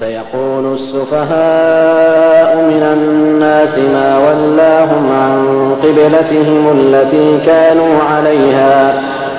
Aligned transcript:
سيقول 0.00 0.64
السفهاء 0.78 2.50
من 2.70 2.82
الناس 2.96 3.74
ما 3.94 4.08
ولاهم 4.18 5.04
عن 5.12 5.38
قبلتهم 5.82 6.62
التي 6.78 7.46
كانوا 7.46 7.94
عليها 8.02 8.74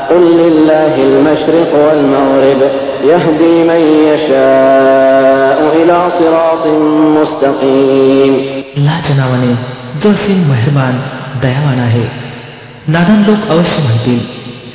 قل 0.09 0.23
لله 0.43 0.93
المشرق 1.09 1.71
والمغرب 1.85 2.61
يهدي 3.03 3.55
من 3.69 3.81
يشاء 4.09 5.59
إلى 5.79 5.97
صراط 6.19 6.65
مستقيم 7.17 8.33
अल्लाच्या 8.77 9.15
नावाने 9.15 9.53
जो 10.01 10.09
असीम 10.09 10.39
मेहरबान 10.51 10.95
दयावान 11.41 11.79
आहे 11.87 12.05
नादान 12.93 13.23
लोक 13.27 13.49
अवश्य 13.55 13.83
म्हणतील 13.83 14.21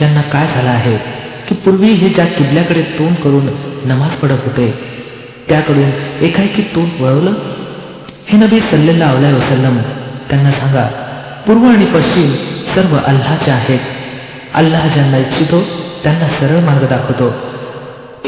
यांना 0.01 0.23
काय 0.33 0.47
झालं 0.55 0.71
आहे 0.71 0.97
की 1.49 1.55
पूर्वी 1.65 1.93
हे 2.03 2.09
ज्या 2.09 2.27
किल्ल्याकडे 2.37 2.83
तोंड 2.99 3.15
करून 3.25 3.49
नमाज 3.91 4.13
पडत 4.23 4.45
होते 4.47 4.69
त्याकडून 5.51 5.91
एकाएकी 6.27 6.63
तोंड 6.75 7.01
वळवलं 7.03 7.33
हे 8.29 8.39
नबी 8.39 8.61
सल्लेला 8.71 9.07
अवलाय 9.07 9.33
वसलम 9.33 9.77
त्यांना 10.31 10.51
सांगा 10.53 10.87
पूर्व 11.47 11.65
आणि 11.71 11.85
पश्चिम 11.95 12.33
सर्व 12.75 12.97
अल्लाचे 13.07 13.51
आहेत 13.51 13.93
अल्लाह 14.61 14.87
ज्यांना 14.95 15.19
इच्छितो 15.19 15.61
त्यांना 16.05 16.29
सरळ 16.39 16.65
मार्ग 16.67 16.89
दाखवतो 16.91 17.31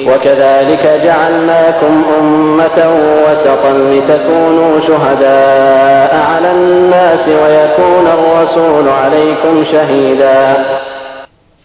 وكذلك 0.09 0.84
جعلناكم 1.05 1.95
أمة 2.18 2.78
وسطا 3.24 3.73
لتكونوا 3.92 4.80
شهداء 4.80 6.12
على 6.30 6.50
الناس 6.52 7.24
ويكون 7.41 8.06
الرسول 8.09 8.87
عليكم 8.88 9.55
شهيدا 9.73 10.38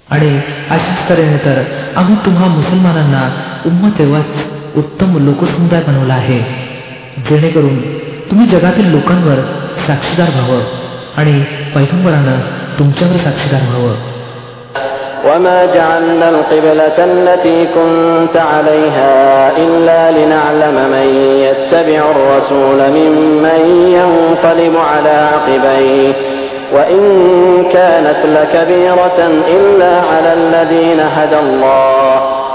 आणि 0.10 0.32
अशाच 0.70 1.00
तऱ्हेने 1.10 1.38
तर 1.46 1.58
आम्ही 1.96 2.16
तुम्हा 2.26 2.48
मुसलमानांना 2.48 3.22
उम्मत 3.66 4.02
एवढाच 4.02 4.57
उत्तम 4.78 5.18
लोकसमुदाय 5.26 5.82
बनवला 5.88 6.14
आहे 6.14 6.40
जेणेकरून 7.30 7.78
तुम्ही 8.30 8.48
जगातील 8.48 8.90
लोकांवर 8.92 9.40
साक्षीदार 9.88 10.30
व्हावं 10.36 10.62
आणि 11.18 11.40
पैगंबरानं 11.76 12.40
तुमच्यावर 12.80 13.18
साक्षीदार 13.24 13.64
व्हावं 13.70 13.96
وما 15.28 15.60
جعلنا 15.66 16.28
القبلة 16.30 16.98
التي 17.12 17.60
كنت 17.76 18.36
عليها 18.54 19.14
إلا 19.58 20.02
لنعلم 20.18 20.78
من 20.96 21.08
يتبع 21.48 22.02
الرسول 22.16 22.80
ممن 23.00 23.62
ينقلب 24.00 24.76
على 24.94 25.16
عقبيه 25.34 26.14
وإن 26.76 27.02
كانت 27.74 28.20
لكبيرة 28.38 29.20
إلا 29.58 29.94
على 30.12 30.32
الذين 30.34 31.00
هدى 31.18 31.40
الله 31.40 31.97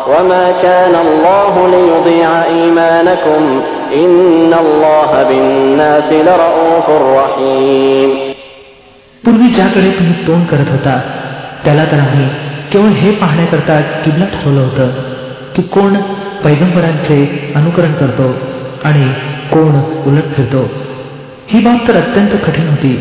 وما 0.08 0.44
كان 0.62 0.94
الله 0.96 1.54
ليضيع 1.68 2.30
إيمانكم 2.44 3.42
إن 3.94 4.52
الله 4.54 5.10
بالناس 5.22 6.08
لرؤوف 6.26 6.86
رحيم 7.16 8.10
पूर्वी 9.24 9.48
ज्याकडे 9.54 9.90
तुम्ही 9.90 10.14
तोंड 10.26 10.44
करत 10.46 10.68
होता 10.70 10.94
त्याला 11.64 11.84
तर 11.84 11.98
आम्ही 11.98 12.26
केवळ 12.72 12.90
हे 13.00 13.10
पाहण्याकरता 13.12 13.80
किल्ला 14.04 14.24
ठरवलं 14.24 14.60
होतं 14.60 14.90
की 15.56 15.62
कोण 15.74 15.96
पैगंबरांचे 16.44 17.18
अनुकरण 17.56 17.92
करतो 17.92 18.28
आणि 18.84 19.04
कोण 19.52 19.80
उलट 20.06 20.34
फिरतो 20.36 20.62
ही 21.48 21.60
बाब 21.60 21.88
तर 21.88 21.96
अत्यंत 21.96 22.36
कठीण 22.46 22.68
होती 22.68 22.94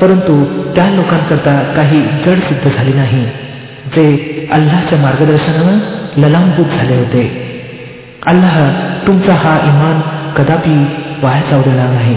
परंतु 0.00 0.34
त्या 0.76 0.86
लोकांकरता 0.90 1.54
काही 1.76 2.00
जड 2.26 2.38
सिद्ध 2.48 2.70
झाली 2.70 2.92
नाही 2.92 3.24
जे 3.94 4.06
अल्लाच्या 4.52 4.98
मार्गदर्शनानं 4.98 5.78
ललांभूत 6.18 6.76
झाले 6.76 6.96
होते 6.96 7.24
अल्लाह 8.32 8.54
तुमचा 9.06 9.34
हा 9.42 9.54
इमान 9.70 10.00
कदापि 10.36 10.76
वाया 11.22 11.42
जाऊ 11.50 11.62
देणार 11.62 11.88
नाही 11.88 12.16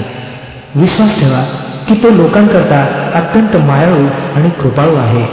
विश्वास 0.75 1.19
ठेवा 1.19 1.41
की 1.87 1.95
तो 2.03 2.09
लोकांकरता 2.11 2.79
अत्यंत 3.19 3.57
मायाळू 3.67 4.05
आणि 4.35 4.49
कृपाळू 4.61 4.95
आहे 5.07 5.25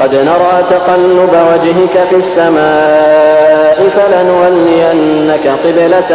قد 0.00 0.14
نرى 0.14 0.56
تقلب 0.70 1.32
وجهك 1.50 1.96
في 2.10 2.16
السماء 2.16 3.78
فلنولينك 3.96 5.46
قبلة 5.64 6.10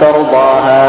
ترضاها 0.00 0.86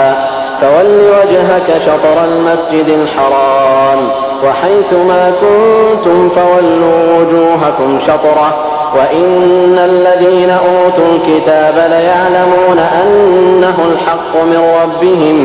فول 0.62 0.90
وجهك 1.18 1.70
شطر 1.86 2.18
المسجد 2.26 2.90
الحرام 2.90 4.00
وحيث 4.44 4.94
ما 4.94 5.24
كنتم 5.42 6.30
فولوا 6.30 7.18
وجوهكم 7.18 8.00
شطره 8.08 8.71
وإن 8.98 9.76
الذين 9.92 10.50
أوتوا 10.50 11.16
الكتاب 11.16 11.76
ليعلمون 11.94 12.80
أنه 12.80 13.78
الحق 13.92 14.34
من 14.44 14.62
ربهم 14.82 15.38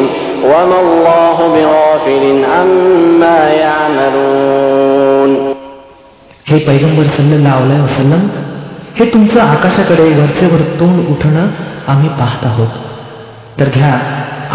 وما 0.44 0.78
الله 0.80 1.36
بغافل 1.54 2.24
عما 2.54 3.38
يعملون 3.64 5.30
हे 6.50 6.58
पैगंबर 6.68 7.06
सल्लेला 7.16 7.50
अवलाय 7.58 7.78
वसलम 7.80 8.22
हे 8.96 9.04
तुमचं 9.12 9.40
आकाशाकडे 9.40 10.06
वरचेवर 10.18 10.62
तोंड 10.80 10.96
उठणं 11.12 11.46
आम्ही 11.92 12.08
पाहत 12.18 12.44
आहोत 12.46 12.72
तर 13.60 13.68
घ्या 13.74 13.92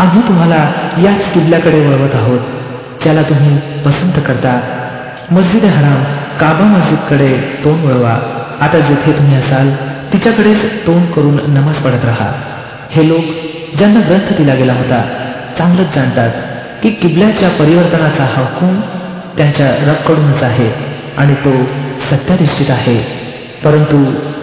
आम्ही 0.03 0.21
तुम्हाला 0.27 0.59
याच 1.05 1.21
किल्ल्याकडे 1.33 1.79
वळवत 1.85 2.15
आहोत 2.15 3.03
ज्याला 3.03 3.21
तुम्ही 3.29 3.55
पसंत 3.85 4.19
करता 4.27 4.59
मस्जिद 5.31 5.65
हराम 5.65 6.03
काबा 6.39 6.65
मस्जिदकडे 6.73 7.31
तोंड 7.63 7.85
वळवा 7.85 8.15
आता 8.61 8.79
जिथे 8.87 9.11
तुम्ही 9.17 9.37
असाल 9.37 9.69
तिच्याकडेच 10.13 10.63
तोंड 10.87 11.05
करून 11.15 11.39
नमाज 11.53 11.81
पडत 11.83 12.05
राहा 12.05 12.29
हे 12.91 13.07
लोक 13.07 13.23
ज्यांना 13.77 13.99
ग्रंथ 13.99 14.31
दिला 14.37 14.53
गेला 14.55 14.73
होता 14.73 15.01
चांगलंच 15.57 15.95
जाणतात 15.95 16.31
की 16.83 16.89
किल्ल्याच्या 17.01 17.49
परिवर्तनाचा 17.59 18.23
हा 18.25 18.43
हुकूम 18.43 18.79
त्यांच्या 19.37 19.67
रबकडूनच 19.87 20.43
आहे 20.43 20.69
आणि 21.17 21.33
तो 21.45 21.51
सत्याधिष्ठित 22.09 22.71
आहे 22.71 22.97
परंतु 23.63 23.97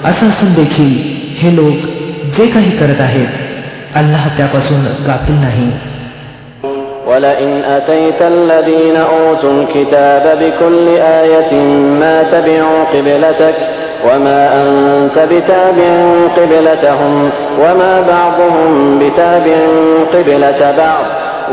असं 0.04 0.28
असून 0.28 0.52
देखील 0.54 0.92
हे 1.38 1.54
लोक 1.56 1.86
जे 2.36 2.46
काही 2.46 2.70
करत 2.76 3.00
आहेत 3.00 3.96
अल्लाह 3.96 4.28
त्यापासून 4.36 4.86
गाफील 5.06 5.40
नाही 5.40 5.70
ولئن 7.06 7.64
أتيت 7.70 8.20
الذين 8.24 8.96
أوتوا 8.96 9.52
الكتاب 9.52 10.24
بكل 10.38 10.86
آية 11.20 11.52
ما 12.00 12.16
تبعوا 12.24 12.84
قبلتك 12.84 13.56
وما 14.08 14.40
أنت 14.62 15.16
بتابع 15.32 15.92
قبلتهم 16.36 17.30
وما 17.58 17.94
بعضهم 18.00 18.98
بتابع 18.98 19.58
قبلة 20.14 20.60
بعض 20.82 21.04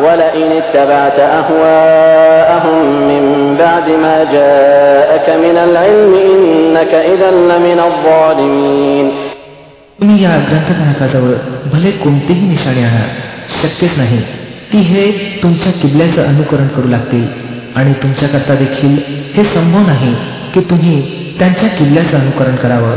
ولئن 0.03 0.51
اتبعت 0.51 1.19
أهواءهم 1.41 2.77
من 3.09 3.23
بعد 3.59 3.87
ما 4.03 4.17
جاءك 4.35 5.27
من 5.45 5.57
العلم 5.57 6.13
إنك 6.31 6.93
إذا 7.13 7.29
لمن 7.49 7.79
الظالمين 7.89 9.07
तुम्ही 10.01 10.23
या 10.23 10.35
ग्रंथकारकाजवळ 10.49 11.33
भले 11.73 11.91
कोणतीही 12.03 12.47
निशाणी 12.47 12.83
आणा 12.83 13.03
शक्यच 13.61 13.97
नाही 13.97 14.17
की 14.71 14.77
हे 14.91 15.03
तुमच्या 15.43 15.71
किल्ल्याचं 15.81 16.21
अनुकरण 16.21 16.67
करू 16.67 16.87
लागतील 16.87 17.25
आणि 17.75 17.93
तुमच्याकरता 18.03 18.55
देखील 18.55 18.95
हे 19.35 19.43
संभव 19.55 19.85
नाही 19.87 20.13
की 20.53 20.59
तुम्ही 20.69 20.95
त्यांच्या 21.39 21.69
किल्ल्याचं 21.69 22.17
अनुकरण 22.17 22.55
करावं 22.55 22.95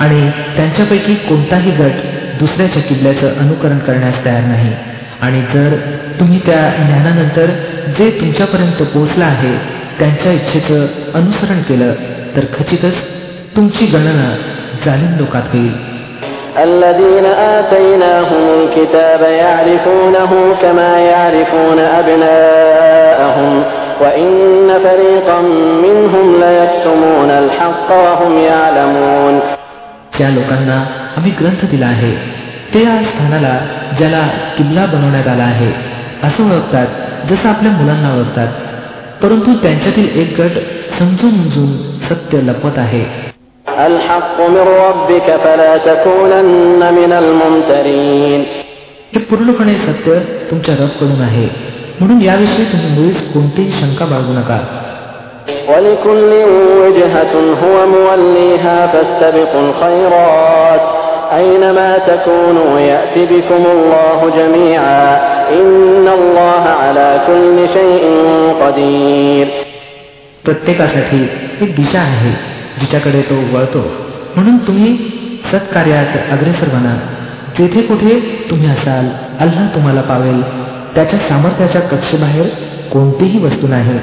आणि 0.00 0.20
त्यांच्यापैकी 0.56 1.14
कोणताही 1.28 1.70
गट 1.70 2.00
दुसऱ्याच्या 2.38 2.82
किल्ल्याचं 2.82 3.38
अनुकरण 3.40 3.78
करण्यास 3.78 4.24
तयार 4.24 4.42
नाही 4.42 4.72
आणि 5.20 5.40
जर 5.54 5.76
तुम्ही 6.20 6.38
त्या 6.46 6.60
ज्ञानानंतर 6.78 7.50
जे 7.98 8.10
तुमच्यापर्यंत 8.10 8.82
पोहोचलं 8.84 9.24
आहे 9.24 9.54
त्यांच्या 9.98 10.32
इच्छेचं 10.32 10.86
अनुसरण 11.14 11.62
केलं 11.62 11.92
तर 12.36 12.44
खचितच 12.52 12.96
तुमची 13.56 13.86
गणना 13.86 14.34
जालिम 14.84 15.16
लोकात 15.18 15.54
होईल 15.54 15.72
الذين 16.58 17.26
آتيناهم 17.26 18.42
الكتاب 18.50 19.22
يعرفونه 19.34 20.32
كما 20.54 20.90
يعرفون 21.00 21.78
أبناءهم 22.00 23.52
وإن 24.02 24.68
فريقا 24.84 25.40
منهم 25.84 26.26
ليكتمون 26.44 27.30
الحق 27.42 27.88
وهم 28.04 28.32
يعلمون 28.50 29.34
ज्या 30.16 30.28
लोकांना 30.30 30.76
आम्ही 31.16 31.30
ग्रंथ 31.40 31.62
दिला 31.70 31.86
आहे 31.86 32.12
ते 32.74 32.82
या 32.84 32.96
स्थानाला 33.04 33.54
ज्याला 33.98 34.22
किल्ला 34.56 34.84
बनवण्यात 34.86 35.28
आला 35.28 35.42
आहे 35.44 35.70
असं 36.22 36.42
ओळखतात 36.44 36.88
जसं 37.30 37.48
आपल्या 37.48 37.72
मुलांना 37.72 38.14
ओळखतात 38.16 38.50
परंतु 39.22 39.54
त्यांच्यातील 39.62 40.08
एक 40.20 40.40
गट 40.40 40.54
समजून 40.98 41.34
उमजून 41.34 41.70
सत्य 42.08 42.40
लपवत 42.48 42.78
आहे 42.78 43.04
الحق 43.86 44.40
من 44.48 44.66
ربك 44.86 45.28
فلا 45.44 45.76
تكونن 45.86 46.82
من 46.94 47.12
الممترين 47.12 48.40
हे 49.14 49.20
पूर्णपणे 49.30 49.74
सत्य 49.78 50.18
तुमच्या 50.50 50.74
रबकडून 50.74 51.20
आहे 51.20 51.46
म्हणून 52.00 52.22
याविषयी 52.22 52.64
तुम्ही 52.72 52.88
मुळीच 52.94 53.32
कोणतीही 53.32 53.72
शंका 53.80 54.04
बाळगू 54.12 54.32
नका 54.32 54.60
ولكل 55.68 56.32
وجهة 56.82 57.34
هو 57.62 57.76
موليها 57.86 58.78
فاستبقوا 58.86 59.62
الخيرات 59.68 60.82
أينما 61.32 61.90
تكونوا 62.10 62.72
يأت 62.80 63.16
بكم 63.32 63.62
الله 63.76 64.18
جميعا 64.38 65.06
إن 65.60 66.06
الله 66.18 66.64
على 66.82 67.08
كل 67.26 67.56
شيء 67.76 68.04
قدير 68.62 69.46
प्रत्येकासाठी 70.44 71.22
एक 71.64 71.74
दिशा 71.76 72.00
आहे 72.00 72.30
जिच्याकडे 72.80 73.20
तो 73.30 73.34
वळतो 73.52 73.82
म्हणून 74.36 74.56
तुम्ही 74.66 74.90
सत्कार्यात 75.52 76.16
अग्रेसर 76.32 76.68
बना 76.68 76.94
जेथे 77.58 77.80
कुठे 77.82 78.18
तुम्ही 78.50 78.68
असाल 78.70 79.08
अल्लाह 79.44 79.66
तुम्हाला 79.74 80.00
पावेल 80.10 80.40
त्याच्या 80.96 81.18
सामर्थ्याच्या 81.18 81.80
कक्षेबाहेर 81.80 82.46
कोणतीही 82.92 83.44
वस्तू 83.44 83.66
नाही 83.66 83.98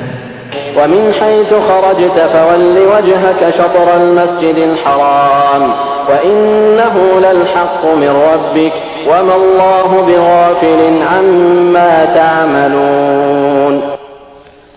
ومن 0.77 1.11
حيث 1.13 1.51
خرجت 1.69 2.17
فول 2.33 2.77
وجهك 2.93 3.41
شطر 3.57 3.87
المسجد 4.01 4.57
الحرام 4.57 5.63
وإنه 6.09 6.95
للحق 7.19 7.85
من 7.85 8.09
ربك 8.29 8.73
وما 9.09 9.35
الله 9.35 9.89
بغافل 10.07 10.79
عما 11.11 12.05
تعملون 12.15 13.79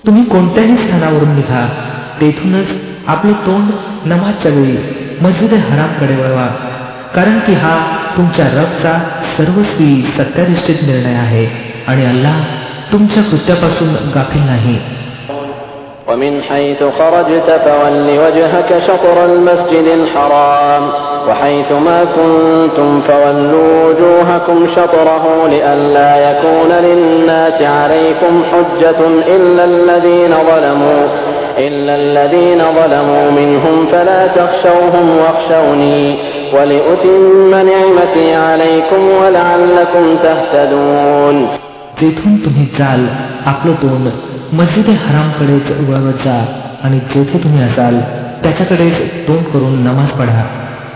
तुम्ही 0.07 0.23
कोणत्याही 0.25 0.77
स्थानावरून 0.77 1.35
निघा 1.35 1.67
तेथूनच 2.21 2.71
आपले 3.09 3.33
तोंड 3.47 3.69
नमाजच्या 4.05 4.53
वेळी 4.53 4.77
मस्जिद 5.23 5.53
हरामकडे 5.55 6.17
वळवा 6.23 6.47
कारण 7.15 7.39
की 7.39 7.53
हा 7.55 7.75
तुमच्या 8.17 8.47
रबचा 8.47 8.99
सर्वस्वी 9.37 9.91
सत्याधिष्ठित 10.17 10.83
निर्णय 10.87 11.15
आहे 11.15 11.66
आणि 11.89 12.07
अल्लाह 12.07 12.37
तुमच्या 12.93 13.23
कृत्यापासून 13.31 13.95
गाफील 14.15 14.45
नाही 14.47 14.79
ومن 16.09 16.43
حيث 16.49 16.81
خرجت 16.99 17.49
فول 17.65 18.09
وجهك 18.19 18.71
شطر 18.87 19.25
المسجد 19.25 19.87
الحرام 19.99 20.83
وحيث 21.29 21.73
ما 21.73 22.05
كنتم 22.17 23.01
فولوا 23.09 23.85
وجوهكم 23.85 24.67
شطره 24.77 25.49
لئلا 25.49 26.31
يكون 26.31 26.71
للناس 26.73 27.63
عليكم 27.63 28.43
حجة 28.53 29.01
إلا 29.37 29.65
الذين 29.65 30.33
ظلموا 30.51 31.03
إلا 31.59 31.95
الذين 31.97 32.59
ظلموا 32.59 33.31
منهم 33.31 33.87
فلا 33.93 34.27
تخشوهم 34.27 35.19
واخشوني 35.19 36.19
ولأتم 36.55 37.51
نعمتي 37.51 38.35
عليكم 38.35 39.09
ولعلكم 39.23 40.17
تهتدون 40.23 41.49
जेथून 42.02 42.46
तुम्ही 42.46 42.66
जाल 42.80 43.08
आपलं 43.46 43.74
तोंड 43.74 44.08
मस्जिद 44.56 44.90
हरामकडेच 44.90 45.72
वळवत 45.90 46.14
जा. 46.14 46.46
आणि 46.84 47.00
जेथे 47.00 47.38
तुम्ही 47.38 47.64
असाल 47.64 48.00
त्याच्याकडेच 48.44 49.28
तोंड 49.28 49.40
करून 49.40 49.80
नमाज 49.80 50.10
पढा. 50.10 50.44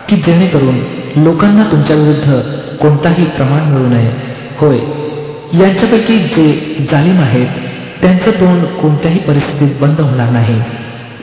की 0.10 0.16
जेणेकरून 0.16 0.80
लोकांना 1.16 1.64
तुमच्या 1.64 1.96
विरुद्ध 1.96 2.40
कोणताही 2.76 3.26
प्रमाण 3.26 3.62
मिळू 3.62 3.88
नये. 3.88 4.12
होय 4.58 4.78
यांच्यापैकी 5.64 6.18
जे 6.18 6.78
जालिम 6.92 7.22
आहेत 7.22 7.48
त्यांचं 8.02 8.32
तोंड 8.32 8.64
कोणत्याही 8.64 9.20
परिस्थितीत 9.20 9.76
बंद 9.82 10.02
होणार 10.02 10.30
नाही. 10.30 10.62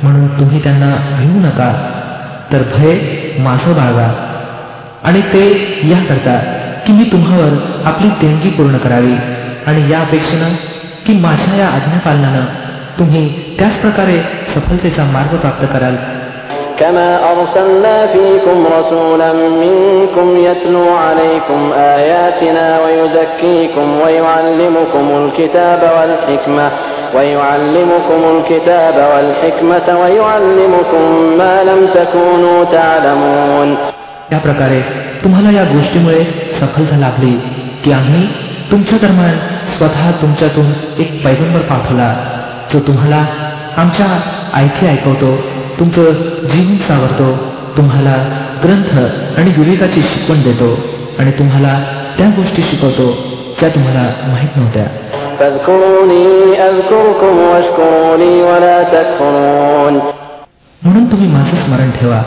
म्हणून 0.02 0.26
तुम्ही 0.26 0.62
त्यांना 0.62 1.16
भिवू 1.20 1.40
नका. 1.40 1.94
तर 2.52 2.62
भय 2.76 2.98
माझं 3.38 3.72
बाळगा. 3.72 4.34
आणि 5.04 5.20
ते 5.20 5.48
याकरता 5.90 6.38
की 6.86 6.92
मी 6.92 7.04
तुम्हावर 7.04 7.82
आपली 7.84 8.08
देणगी 8.08 8.50
पूर्ण 8.50 8.76
करावी. 8.76 9.14
आणि 9.67 9.91
या 9.91 9.99
अपेक्षेनं 9.99 10.55
की 11.05 11.13
माझ्या 11.19 11.55
या 11.55 11.67
आज्ञापालनानं 11.67 12.45
तुम्ही 12.99 13.23
त्याच 13.59 13.79
प्रकारे 13.81 14.17
सफलतेचा 14.55 15.03
मार्ग 15.13 15.35
प्राप्त 15.37 15.65
कराल 15.73 15.95
كما 16.79 17.09
أرسلنا 17.31 18.07
فيكم 18.07 18.57
رسولا 18.77 19.33
منكم 19.33 20.27
يتلو 20.37 20.87
عليكم 21.07 21.59
آياتنا 21.73 22.65
ويزكيكم 22.83 23.87
ويعلمكم 24.01 25.05
الكتاب 25.21 25.81
والحكمة 25.95 26.67
ويعلمكم 27.15 28.19
الكتاب 28.33 28.95
والحكمة 29.11 29.87
ويعلمكم 30.01 31.03
ما 31.37 31.55
لم 31.69 31.81
تكونوا 31.97 32.59
تعلمون 32.75 33.69
त्या 34.29 34.39
प्रकारे 34.39 34.79
तुम्हाला 35.23 35.49
या 35.51 35.63
गोष्टीमुळे 35.73 36.23
सफलता 36.59 36.97
लाभली 36.97 37.35
की 37.83 37.91
आम्ही 37.91 38.27
तुमच्या 38.71 38.97
दरम्यान 39.01 39.37
स्वतः 39.76 40.10
तुमच्यातून 40.10 40.66
एक 40.98 41.24
पैगंबर 41.24 41.60
पाठवला. 41.60 42.16
जो 42.72 42.80
तुम्हाला 42.80 43.24
आमच्या 43.76 44.06
ऐकी 44.54 44.86
ऐकवतो. 44.86 45.36
तुमचं 45.78 46.04
जीवन 46.46 46.76
सावरतो. 46.76 47.36
तुम्हाला 47.76 48.14
ग्रंथ 48.64 48.98
आणि 49.38 49.50
विवेकाची 49.56 50.00
शिकवण 50.00 50.42
देतो. 50.42 50.78
आणि 51.18 51.30
तुम्हाला 51.30 51.84
त्या 52.18 52.28
गोष्टी 52.28 52.62
शिकवतो 52.62 53.12
त्या 53.60 53.68
तुम्हाला 53.68 54.12
माहीत 54.28 54.56
नव्हत्या. 54.56 54.84
म्हणून 60.82 61.04
तुम्ही 61.04 61.28
माझं 61.28 61.56
स्मरण 61.56 61.90
ठेवा. 61.90 62.22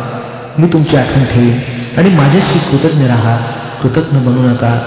मी 0.57 0.67
तुमची 0.67 0.97
आठवण 0.97 1.23
ठेवी 1.23 1.51
आणि 1.97 2.09
माझ्याशी 2.09 2.59
कृतज्ञ 2.59 3.07
राहा. 3.07 3.37
कृतज्ञ 3.81 4.17
बनू 4.17 4.47
नका. 4.47 4.79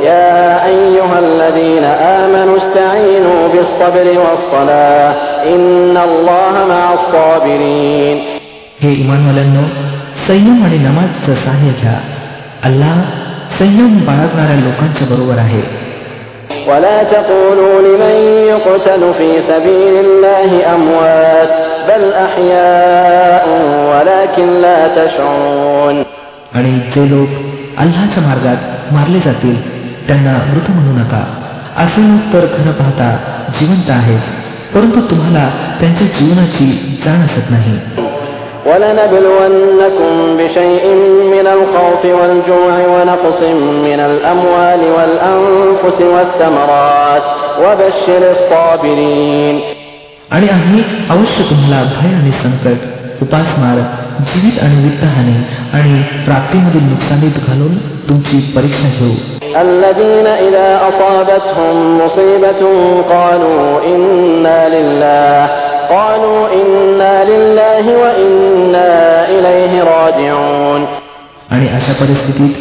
يا 0.00 0.66
أيها 0.66 1.18
الذين 1.18 1.84
آمنوا 2.20 2.56
استعينوا 2.56 3.48
بالصبر 3.48 4.06
والصلاة 4.24 5.14
إن 5.54 5.96
الله 5.96 6.54
مع 6.68 6.84
الصابرين 6.98 8.16
हे 8.82 8.90
इमानवाल्यांनो 9.02 9.62
संयम 10.26 10.62
आणि 10.64 10.78
नमाजचं 10.78 11.34
सहाय्य 11.44 11.72
घ्या 11.80 11.96
अल्लाह 12.68 12.96
संयम 13.58 13.92
बाळगणाऱ्या 14.06 14.56
लोकांच्या 14.66 15.06
बरोबर 15.10 15.38
आहे 15.46 15.62
ولا 16.68 17.02
تقولوا 17.02 17.76
لمن 17.86 18.16
يقتل 18.52 19.02
في 19.18 19.28
سبيل 19.50 19.94
الله 20.06 20.50
أموات 20.74 21.50
بل 21.88 22.02
أحياء 22.26 23.44
ولكن 23.90 24.48
لا 24.64 24.78
تشعرون 24.98 25.96
आणि 26.56 26.72
जे 26.94 27.04
लोक 27.10 27.30
अल्लाच्या 27.82 28.22
मार्गात 28.22 28.92
मारले 28.92 29.18
जातील 29.24 29.56
त्यांना 30.08 30.32
मृत 30.50 30.70
म्हणू 30.70 30.92
नका 30.98 31.22
असे 31.76 32.02
लोक 32.02 32.32
तर 32.32 32.46
खरं 32.56 32.72
पाहता 32.72 33.08
जिवंत 33.60 33.90
आहेत 33.90 34.34
परंतु 34.74 35.00
तुम्हाला 35.00 35.48
त्यांच्या 35.80 36.06
जीवनाची 36.18 36.66
जाण 37.04 37.20
असत 37.24 37.50
नाही 37.50 37.78
ولنبلونكم 38.66 40.12
بشيء 40.36 40.84
من 41.34 41.46
الخوف 41.46 42.02
والجوع 42.20 42.74
ونقص 42.94 43.40
من 43.86 44.00
الأموال 44.00 44.80
والأنفس 44.96 45.98
والثمرات 46.12 47.24
وبشر 47.62 48.22
الصابرين 48.30 49.56
आणि 50.30 50.48
आम्ही 50.48 50.82
अवश्य 51.10 51.44
तुम्हाला 51.50 51.82
भय 51.92 52.14
आणि 52.14 52.30
संकट 52.42 53.22
उपासमार 53.22 53.78
जीवित 54.28 54.62
आणि 54.62 54.82
वित्तहानी 54.82 55.36
आणि 55.72 56.02
प्राप्तीमधील 56.24 56.82
नुकसानीत 56.82 57.38
घालून 57.46 57.76
तुमची 58.08 58.40
परीक्षा 58.56 58.88
घेऊ 58.98 59.14
الذين 59.56 60.26
إذا 60.26 60.68
أصابتهم 60.88 61.74
مصيبة 61.98 62.62
قالوا 63.10 63.64
إنا 63.92 64.60
لله 64.68 65.46
قالوا 65.90 66.40
إنا 66.60 67.14
لله 67.24 67.84
وإنا 68.02 68.90
إليه 69.28 69.72
راجعون 69.84 70.82
आणि 71.50 71.66
अशा 71.68 71.92
परिस्थितीत 72.00 72.54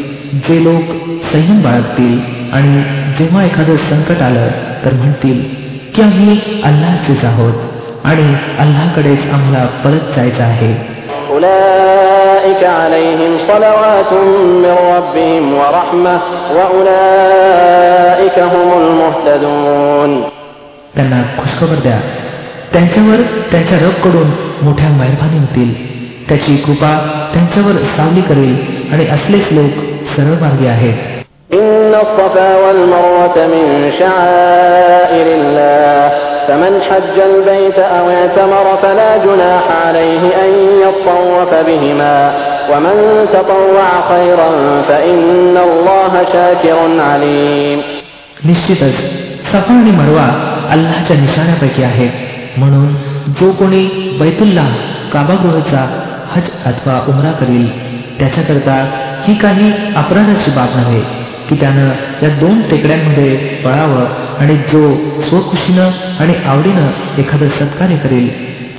जे 0.47 0.63
लोक 0.63 0.95
संयम 1.31 1.62
बाळगतील 1.62 2.17
आणि 2.53 2.83
जेव्हा 3.17 3.43
एखादं 3.43 3.75
संकट 3.89 4.21
आलं 4.21 4.47
तर 4.85 4.93
म्हणतील 4.93 5.43
की 5.95 6.01
आम्ही 6.01 6.39
अल्लाचेच 6.63 7.24
आहोत 7.25 8.05
आणि 8.05 8.27
अल्लाकडेच 8.59 9.31
आम्हाला 9.33 9.65
परत 9.83 10.15
जायचं 10.15 10.43
आहे 10.43 10.88
أولئك 11.33 12.63
عليهم 12.81 13.31
صلوات 13.50 14.12
من 14.63 14.75
ربهم 14.95 15.45
ورحمة 15.53 16.15
وأولئك 16.55 18.38
هم 18.53 18.67
المهتدون 18.81 20.12
त्यांना 20.95 21.19
खुशखबर 21.39 21.79
द्या 21.85 22.00
त्यांच्यावर 22.74 23.21
त्यांच्या 23.51 23.77
रबकडून 23.77 24.29
मोठ्या 24.65 24.89
मेहरबानी 25.00 25.39
होतील 25.39 25.71
त्याची 26.29 26.55
कृपा 26.65 26.91
त्यांच्यावर 27.33 27.77
सावली 27.95 28.21
करेल 28.29 28.55
आणि 28.93 29.05
असलेच 29.15 29.51
लोक 29.51 29.74
सरळ 30.15 30.39
मार्गी 30.41 30.67
आहेत 30.67 30.97
إن 31.51 31.93
الصفا 31.95 32.50
والمروة 32.57 33.38
من 33.53 33.65
شعائر 34.00 35.27
الله 35.39 36.28
فمن 36.50 36.74
حج 36.81 37.17
البيت 37.19 37.79
أو 37.79 38.09
اعتمر 38.09 38.77
فلا 38.81 39.17
جناح 39.17 39.63
عليه 39.88 40.24
أن 40.45 40.51
يطوف 40.85 41.51
بهما 41.67 42.17
ومن 42.71 42.97
تطوع 43.33 43.89
خيرا 44.09 44.50
فإن 44.81 45.57
الله 45.57 46.13
شاكر 46.33 46.77
عليم 47.01 47.79
निश्चितच 48.45 48.97
सफा 49.51 49.74
आणि 49.74 49.91
मरवा 49.91 50.25
अल्लाच्या 50.71 51.17
निशाण्यापैकी 51.17 51.83
आहेत 51.83 52.57
म्हणून 52.57 52.93
जो 53.39 53.51
कोणी 53.51 53.83
बैतुल्ला 54.19 54.65
काबागृहचा 55.13 55.83
हज 56.31 56.50
अथवा 56.65 57.00
उमरा 57.07 57.31
करील 57.31 57.67
त्याच्याकरता 58.19 58.75
ही 59.27 59.33
काही 59.35 59.71
अपराधाची 59.95 60.51
बाब 60.51 60.77
नव्हे 60.77 61.01
की 61.50 61.55
त्यानं 61.55 61.89
या 62.24 62.29
दोन 62.39 62.62
टेकड्यांमध्ये 62.62 63.35
पळावं 63.65 64.05
आणि 64.41 64.55
जो 64.71 64.81
स्वखुशीनं 65.29 65.89
आणि 66.21 66.33
आवडीनं 66.51 67.19
एखादं 67.21 67.50
सत्कार्य 67.59 67.95
करेल 68.03 68.29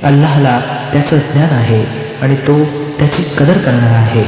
अल्लाहला 0.09 0.59
त्याचं 0.93 1.17
ज्ञान 1.31 1.53
आहे 1.53 1.83
आणि 2.21 2.35
तो 2.47 2.57
त्याची 2.99 3.23
कदर 3.37 3.57
करणार 3.65 3.95
आहे 4.01 4.25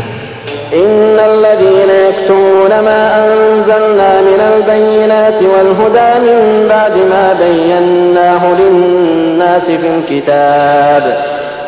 إن 0.74 1.18
الذين 1.34 1.90
يكتمون 2.08 2.74
ما 2.88 3.02
أنزلنا 3.24 4.12
من 4.22 4.40
البينات 4.52 5.40
والهدى 5.44 6.10
من 6.28 6.68
بعد 6.70 6.96
ما 7.14 7.26
بيناه 7.44 8.44
للناس 8.60 9.66
في 9.82 9.88
الكتاب 9.96 11.04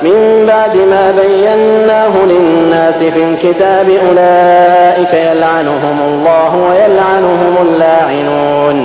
من 0.03 0.45
بعد 0.47 0.75
ما 0.93 1.11
بيناه 1.21 2.13
للناس 2.25 2.95
في 3.13 3.21
الكتاب 3.29 3.87
أولئك 4.05 5.13
يلعنهم 5.13 5.97
الله 6.09 6.51
ويلعنهم 6.67 7.53
اللاعنون 7.67 8.77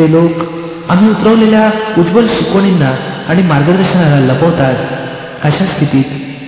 ते 0.00 0.10
लोक 0.10 0.42
आम्ही 0.90 1.10
उतरवलेल्या 1.10 1.70
उज्ज्वल 1.98 2.26
शिकवणींना 2.28 2.94
आणि 3.28 3.42
मार्गदर्शनाला 3.42 4.32
लपवतात. 4.32 4.74
अशा 5.44 5.64
स्थितीत 5.64 6.04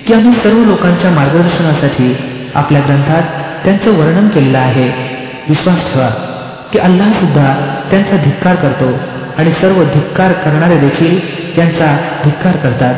की 0.07 0.15
आम्ही 0.15 0.33
सर्व 0.33 0.65
लोकांच्या 0.65 1.11
मार्गदर्शनासाठी 1.11 2.17
आपल्या 2.55 2.81
ग्रंथात 2.81 3.23
त्यांचं 3.65 3.91
वर्णन 3.91 4.29
केलेलं 4.29 4.59
आहे. 4.59 4.89
विश्वास 5.49 5.93
ठेवा 5.93 6.09
की 6.73 6.79
अल्लाह 6.79 7.13
सुद्धा 7.13 7.55
त्यांचा 7.91 8.17
धिक्कार 8.17 8.55
करतो 8.55 8.99
आणि 9.39 9.53
सर्व 9.53 9.83
धिक्कार 9.83 10.33
करणारे 10.33 10.77
देखील 10.77 11.21
त्यांचा 11.57 11.97
धिक्कार 12.25 12.57
करतात. 12.57 12.95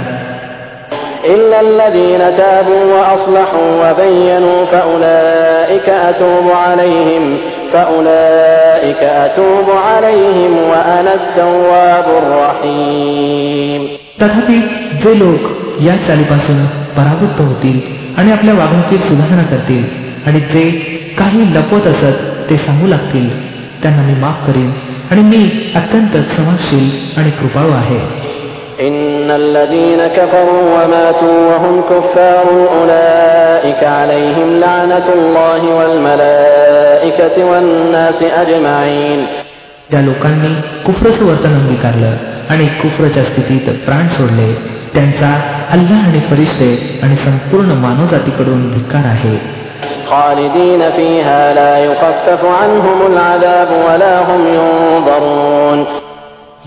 إلا 1.26 1.60
الذين 1.62 2.22
تابوا 2.38 2.84
وأصلحوا 2.94 3.70
وبينوا 3.82 4.66
فأولئك 4.66 5.90
أتوب 5.90 6.52
عليهم 6.52 7.38
فأولئك 7.74 9.04
أتوب 9.26 9.68
عليهم 9.90 10.54
وأنا 10.72 11.14
التواب 11.14 12.08
الرحيم 12.22 13.82
तथापि 14.22 14.58
जे 15.04 15.14
लोक 15.20 15.44
या 15.82 15.96
चालीपासून 16.08 16.66
परावृत्त 16.96 17.42
होतील 17.42 17.80
आणि 18.18 18.32
आपल्या 18.32 18.54
वागणुकीत 18.54 19.06
सुधारणा 19.08 19.44
करतील 19.44 19.84
आणि 20.28 20.40
जे 20.54 20.64
काही 21.20 21.46
लपवत 21.56 21.88
असत 21.88 22.18
ते 22.50 22.58
सांगू 22.58 22.88
लागतील 22.88 23.30
त्यांना 23.84 24.02
मी 24.02 24.14
माफ 24.22 24.46
करीन 24.48 24.72
आणि 25.12 25.22
मी 25.24 25.42
अत्यंत 25.76 26.18
क्षमाशील 26.30 26.90
आणि 27.20 27.30
कृपाळू 27.32 27.72
आहे 27.72 28.00
إن 28.80 29.32
الذين 29.32 30.02
كفروا 30.08 30.64
وماتوا 30.76 31.38
وهم 31.50 31.82
كفار 31.82 32.48
أولئك 32.72 33.84
عليهم 33.84 34.60
لعنة 34.60 35.08
الله 35.16 35.62
والملائكة 35.76 37.36
والناس 37.44 38.20
أجمعين 38.42 39.22
ज्या 39.92 40.02
लोकांनी 40.02 40.50
कुफरचं 40.86 41.26
वर्तन 41.26 41.54
अंगीकारलं 41.54 42.12
आणि 42.50 42.66
कुफरच्या 42.82 43.24
स्थितीत 43.24 43.70
प्राण 43.86 44.08
सोडले 44.18 44.50
त्यांचा 44.94 45.32
अल्लाह 45.76 46.04
आणि 46.08 46.20
फरिश्ते 46.30 46.70
आणि 47.04 47.16
संपूर्ण 47.26 47.78
मानवजातीकडून 47.86 48.62
धिक्कार 48.72 49.06
आहे 49.06 49.36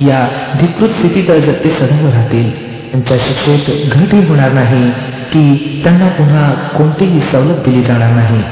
या 0.02 0.30
धिकृत 0.60 0.90
स्थितीत 0.90 1.30
ते 1.64 1.70
सदैव 1.70 2.10
राहतील. 2.10 2.68
त्यांच्या 2.92 3.18
शिक्षेत 3.18 3.92
घटही 3.92 4.28
होणार 4.28 4.52
नाही 4.52 4.92
की 5.32 5.82
त्यांना 5.84 6.08
पुन्हा 6.08 6.54
कोणतीही 6.78 7.22
सवलत 7.22 7.56
दिली 7.56 7.82
जाणार 7.84 8.10
नाही. 8.10 8.44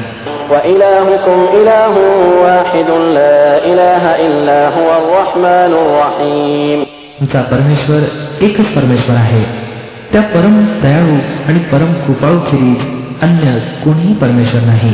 तुमचा 7.19 7.41
परमेश्वर 7.41 7.99
एकच 8.41 8.65
परमेश्वर 8.65 9.15
आहे. 9.15 9.43
त्या 10.13 10.21
परम 10.21 10.65
दयाळू 10.83 11.15
आणि 11.47 11.59
परम 11.59 11.93
कृपाळू 11.93 12.39
खेरीज 12.39 12.81
अन्य 13.21 13.59
कोणीही 13.85 14.13
परमेश्वर 14.13 14.61
नाही. 14.61 14.93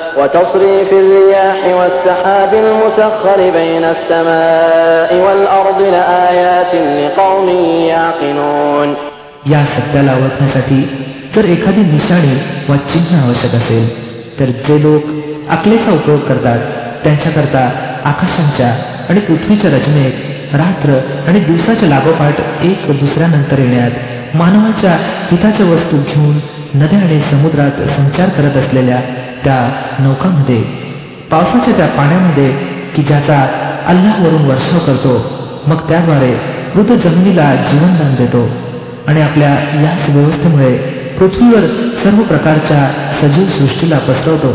وتصريف 0.18 0.88
الرياح 0.92 1.58
والسحاب 1.78 2.54
المسخر 2.54 3.38
بين 3.50 3.84
السماء 3.84 5.10
والأرض 5.14 5.80
لآيات 5.94 6.72
لقوم 7.00 7.48
يعقلون 7.88 8.88
या 9.50 9.62
सत्याला 9.64 10.12
ओळखण्यासाठी 10.12 10.80
जर 11.34 11.44
एखादी 11.44 11.82
निशाणी 11.90 12.34
वा 12.68 12.76
चिन्ह 12.92 13.10
आवश्यक 13.24 13.54
असेल 13.54 13.84
तर 14.40 14.50
जे 14.68 14.82
लोक 14.82 15.02
अकलेचा 15.50 15.90
उपयोग 15.92 16.20
करतात 16.20 16.60
त्यांच्याकरता 17.04 17.62
आकाशांच्या 18.04 18.70
आणि 19.08 19.20
पृथ्वीच्या 19.20 19.70
रचनेत 19.70 20.54
रात्र 20.54 20.98
आणि 21.28 21.40
दिवसाच्या 21.40 21.88
लागोपाठ 21.88 22.40
एक 22.64 22.86
दुसऱ्यानंतर 23.00 23.58
येण्यात 23.58 24.36
मानवाच्या 24.36 24.96
हिताच्या 25.30 25.66
वस्तू 25.66 25.96
घेऊन 25.96 26.38
नद्या 26.74 26.98
आणि 26.98 27.20
समुद्रात 27.30 27.80
संचार 27.96 28.28
करत 28.28 28.56
असलेल्या 28.56 29.00
त्या 29.43 29.59
नौकामध्ये 29.99 30.61
पावसाच्या 31.31 31.77
त्या 31.77 31.87
पाण्यामध्ये 31.87 32.49
की 32.95 33.01
ज्याचा 33.01 33.39
अल्लाहवरून 33.87 34.45
वर्षाव 34.45 34.79
करतो 34.79 35.13
मग 35.67 35.89
त्याद्वारे 35.89 36.33
मृत 36.75 36.97
जमिनीला 36.97 37.55
जीवनदान 37.55 38.15
देतो 38.15 38.49
आणि 39.07 39.21
आपल्या 39.21 39.49
याच 39.81 40.09
व्यवस्थेमुळे 40.09 40.75
पृथ्वीवर 41.19 41.65
सर्व 42.03 42.21
प्रकारच्या 42.23 42.81
सजीव 43.21 43.45
सृष्टीला 43.47 43.97
पसरवतो. 43.97 44.53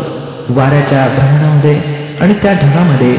वाऱ्याच्या 0.49 1.07
भ्रमणामध्ये 1.09 1.81
आणि 2.21 2.35
त्या 2.43 2.53
ढगामध्ये 2.53 3.13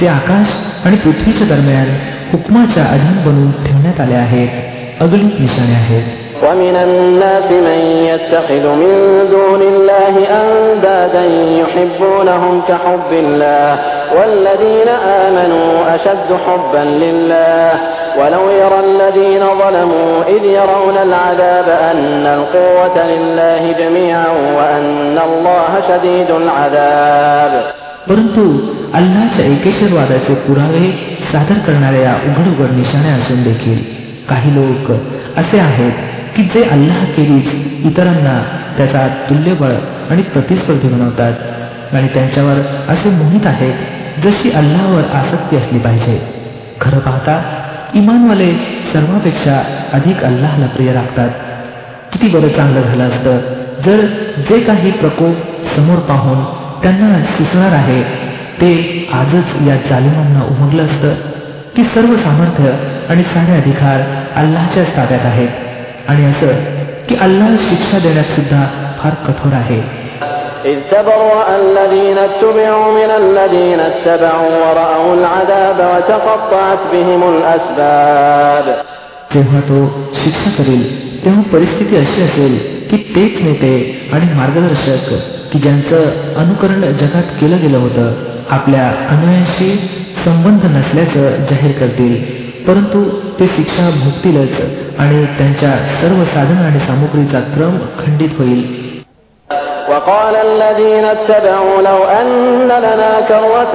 जे 0.00 0.08
आकाश 0.08 0.48
आणि 0.86 0.96
पृथ्वीच्या 0.96 1.46
दरम्यान 1.46 1.86
हुकमाच्या 2.32 2.84
अधीन 2.84 3.22
बनवून 3.24 3.50
ठेवण्यात 3.64 4.00
आले 4.00 4.14
आहेत 4.14 5.02
अगणित 5.02 5.40
निशाणे 5.40 5.74
आहेत. 5.74 6.19
ومن 6.43 6.75
الناس 6.75 7.51
من 7.51 7.79
يتخذ 8.11 8.65
من 8.81 8.93
دون 9.31 9.61
الله 9.61 10.15
أندادا 10.41 11.25
يحبونهم 11.61 12.61
كحب 12.69 13.11
الله 13.11 13.79
والذين 14.17 14.89
آمنوا 15.25 15.95
أشد 15.95 16.29
حبا 16.45 16.83
لله 17.03 17.71
ولو 18.19 18.49
يرى 18.61 18.79
الذين 18.89 19.43
ظلموا 19.61 20.23
إذ 20.27 20.43
يرون 20.59 20.97
العذاب 21.07 21.67
أن 21.91 22.25
القوة 22.37 22.97
لله 23.07 23.61
جميعا 23.81 24.27
وأن 24.57 25.17
الله 25.27 25.71
شديد 25.89 26.29
العذاب 26.31 27.51
परंतु 28.07 28.43
अल्लाच्या 28.93 29.45
एकेश्वरवादाचे 29.45 30.33
पुरावे 30.47 30.89
सादर 31.31 31.57
करणाऱ्या 31.67 32.13
उघड 32.27 32.47
उघड 32.51 32.75
निशाणे 32.75 33.09
असून 33.09 33.43
देखील 33.43 33.79
काही 34.29 34.55
लोक 34.55 34.91
असे 35.39 35.59
आहेत 35.59 36.08
की 36.40 36.46
जे 36.46 36.64
अल्लाह 36.64 37.04
केलीच 37.04 37.48
इतरांना 37.86 38.42
त्याचा 38.76 39.06
तुल्यबळ 39.30 39.72
आणि 40.10 40.22
प्रतिस्पर्धी 40.22 40.88
बनवतात. 40.88 41.32
आणि 41.92 42.08
त्यांच्यावर 42.08 42.54
असे 42.88 43.10
मोहित 43.10 43.46
आहे 43.46 43.72
जशी 44.22 44.50
अल्लावर 44.50 45.02
आसक्ती 45.16 45.56
असली 45.56 45.78
पाहिजे. 45.78 46.20
खरं 46.80 46.98
पाहता 46.98 47.42
इमानवाले 47.94 48.52
सर्वापेक्षा 48.92 49.62
अधिक 49.92 50.24
अल्लाहला 50.24 50.66
प्रिय 50.66 50.92
राखतात 50.92 51.28
किती 52.12 52.28
बरं 52.28 52.48
चांगलं 52.48 52.80
झालं 52.80 53.04
असतं 53.04 53.38
जर 53.86 54.06
जे 54.48 54.60
काही 54.60 54.90
प्रकोप 54.90 55.36
समोर 55.76 55.98
पाहून 55.98 56.44
त्यांना 56.82 57.24
सुचणार 57.24 57.72
आहे 57.72 58.02
ते 58.60 58.72
आजच 59.12 59.68
या 59.68 59.76
जालिमांना 59.90 60.42
उमगलं 60.42 60.84
असतं 60.84 61.14
की 61.76 61.84
सर्व 61.84 62.16
सामर्थ्य 62.16 62.70
आणि 63.08 63.22
सारे 63.22 63.56
अधिकार 63.56 64.00
अल्लाच्याच 64.36 64.96
ताब्यात 64.96 65.26
आहेत. 65.26 65.48
आणि 66.09 66.25
असं 66.25 66.63
की 67.09 67.15
अल्लाह 67.21 67.55
शिक्षा 67.69 67.99
देण्यात 67.99 68.35
सुद्धा 68.35 68.63
फार 68.99 69.13
कठोर 69.27 69.53
आहे 69.53 69.81
إذ 70.65 70.79
تبرأ 70.91 71.47
الذين 71.55 72.17
اتبعوا 72.19 72.87
من 72.91 73.11
الذين 73.21 73.79
اتبعوا 73.81 74.53
ورأوا 74.63 75.13
العذاب 75.13 75.79
وتقطعت 75.91 76.81
بهم 76.93 77.21
الأسباب 77.33 78.65
जेव्हा 79.33 79.59
तो 79.59 79.77
शिक्षा 80.23 80.49
करेल 80.57 80.83
तेव्हा 81.25 81.41
परिस्थिती 81.53 81.95
अशी 81.95 82.21
असेल 82.21 82.57
की 82.89 82.97
तेच 83.15 83.41
नेते 83.43 83.73
आणि 84.13 84.33
मार्गदर्शक 84.33 85.13
की 85.53 85.59
ज्यांचं 85.59 86.33
अनुकरण 86.37 86.81
जगात 86.97 87.31
केलं 87.41 87.61
गेलं 87.61 87.77
होतं 87.77 88.11
आपल्या 88.49 88.87
अनुयायांशी 89.09 89.69
संबंध 90.25 90.65
नसल्याचं 90.77 91.45
जाहीर 91.49 91.71
करतील 91.79 92.13
परंतु 92.67 93.03
ते 93.39 93.47
शिक्षा 93.47 93.89
भोगतीलच 93.89 94.99
आणि 94.99 95.25
त्यांच्या 95.37 95.71
सर्व 96.01 96.23
साधन 96.23 96.65
आणि 96.65 96.79
सामुग्रीचा 96.79 97.39
क्रम 97.53 97.77
खंडित 97.99 98.39
होईल 98.39 98.63
وقال 99.89 100.35
الذين 100.35 101.05
اتبعوا 101.05 101.81
لو 101.81 101.99
أن 102.05 102.27
لنا 102.67 103.21
كرة 103.21 103.73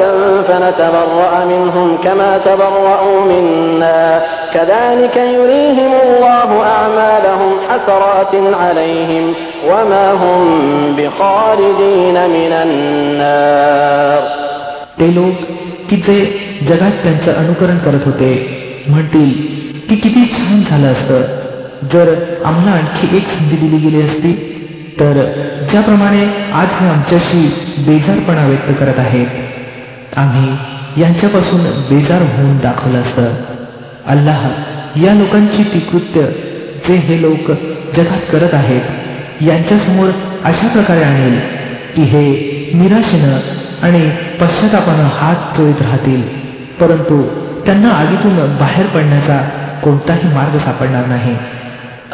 فنتبرأ 0.49 1.45
منهم 1.45 1.99
كما 2.05 2.39
تبرأوا 2.39 3.21
منا 3.21 4.23
كذلك 4.55 5.17
يريهم 5.17 5.93
الله 6.05 6.63
أعمالهم 6.67 7.53
حسرات 7.69 8.35
عليهم 8.55 9.35
وما 9.71 10.13
هم 10.13 10.43
بخالدين 10.97 12.17
من 12.31 12.53
النار 12.65 14.23
ते 14.99 15.07
लोक 15.15 15.37
की 15.91 15.97
जे 15.97 16.19
जगात 16.69 17.03
त्यांचं 17.03 17.33
अनुकरण 17.33 17.79
करत 17.79 18.07
होते 18.07 18.54
म्हणतील 18.88 19.32
की 19.90 19.96
किती 19.96 20.26
छान 20.26 20.64
झालं 20.70 20.88
असतं. 20.88 21.22
जर 21.94 22.14
आम्हाला 22.46 22.72
आणखी 22.72 23.18
एक 23.18 23.28
संधी 23.28 23.56
दिली 23.56 23.78
गेली 23.78 24.02
असती 24.02 24.34
तर 25.00 25.14
ज्याप्रमाणे 25.72 26.52
आज 26.54 26.68
हे 26.82 26.88
आमच्याशी 26.88 27.48
बेजारपणा 27.78 28.46
व्यक्त 28.48 28.80
करत 28.80 29.00
आहेत 29.00 29.28
आम्ही 30.18 31.02
यांच्यापासून 31.02 31.62
बेजार 31.90 32.22
होऊन 32.22 32.58
दाखवलं 32.58 33.02
असतं. 33.02 33.28
अल्लाह 34.06 34.50
या 35.06 35.14
लोकांची 35.14 35.64
ती 35.64 35.80
कृत्य 35.80 36.22
जे 36.88 36.94
हे 36.94 37.22
लोक 37.22 37.52
जगात 37.98 38.32
करत 38.32 38.54
आहेत 38.54 39.44
यांच्यासमोर 39.44 40.10
अशा 40.44 40.68
प्रकारे 40.68 41.04
आणेल 41.04 41.40
की 41.96 42.02
हे 42.02 42.22
निराशेनं 42.74 43.38
आणि 43.82 44.10
पश्चातापानं 44.42 45.04
हात 45.04 45.58
चोळीत 45.58 45.82
राहतील. 45.82 46.22
परंतु 46.80 47.45
त्यांना 47.67 47.91
आगीतून 47.93 48.37
बाहेर 48.61 48.87
पडण्याचा 48.95 49.39
कोणताही 49.85 50.35
मार्ग 50.35 50.59
सापडणार 50.59 51.07
नाही 51.07 51.37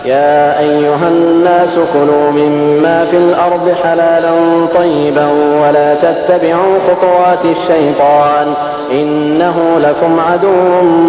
يا 0.06 0.58
أيها 0.60 1.08
الناس 1.08 1.74
كلوا 1.94 2.26
مما 2.30 2.98
في 3.10 3.16
الأرض 3.16 3.66
حلالا 3.82 4.34
طيبا 4.78 5.26
ولا 5.62 5.88
تتبعوا 5.94 6.74
خطوات 6.86 7.44
الشيطان 7.46 8.46
إنه 8.92 9.56
لكم 9.78 10.12
عدو 10.20 10.54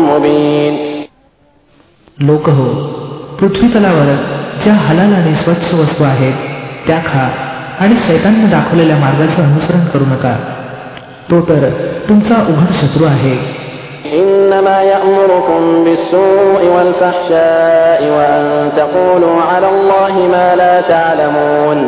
مبين 0.09 0.73
लोक 2.19 2.45
हो 2.49 2.67
पृथ्वी 3.39 3.67
तलावर 3.73 4.09
ज्या 4.63 4.73
हलाल 4.87 5.13
आणि 5.13 5.33
स्वच्छ 5.43 5.73
वस्तू 5.73 6.03
आहेत 6.03 6.33
त्या 6.87 6.97
खा 7.05 7.27
आणि 7.79 7.95
शैतांनी 8.07 8.45
दाखवलेल्या 8.51 8.97
मार्गाचं 8.97 9.43
अनुसरण 9.43 9.85
करू 9.93 10.05
नका 10.05 10.35
तो 11.31 11.41
तर 11.41 11.69
तुमचा 12.09 12.35
उघड 12.49 12.73
शत्रू 12.81 13.05
आहे 13.05 13.35
إنما 14.13 14.81
يأمركم 14.81 15.83
بالسوء 15.83 16.61
والفحشاء 16.75 17.99
وأن 18.15 18.71
تقولوا 18.77 19.41
على 19.41 19.67
الله 19.69 20.13
ما 20.31 20.55
لا 20.55 20.81
تعلمون 20.81 21.79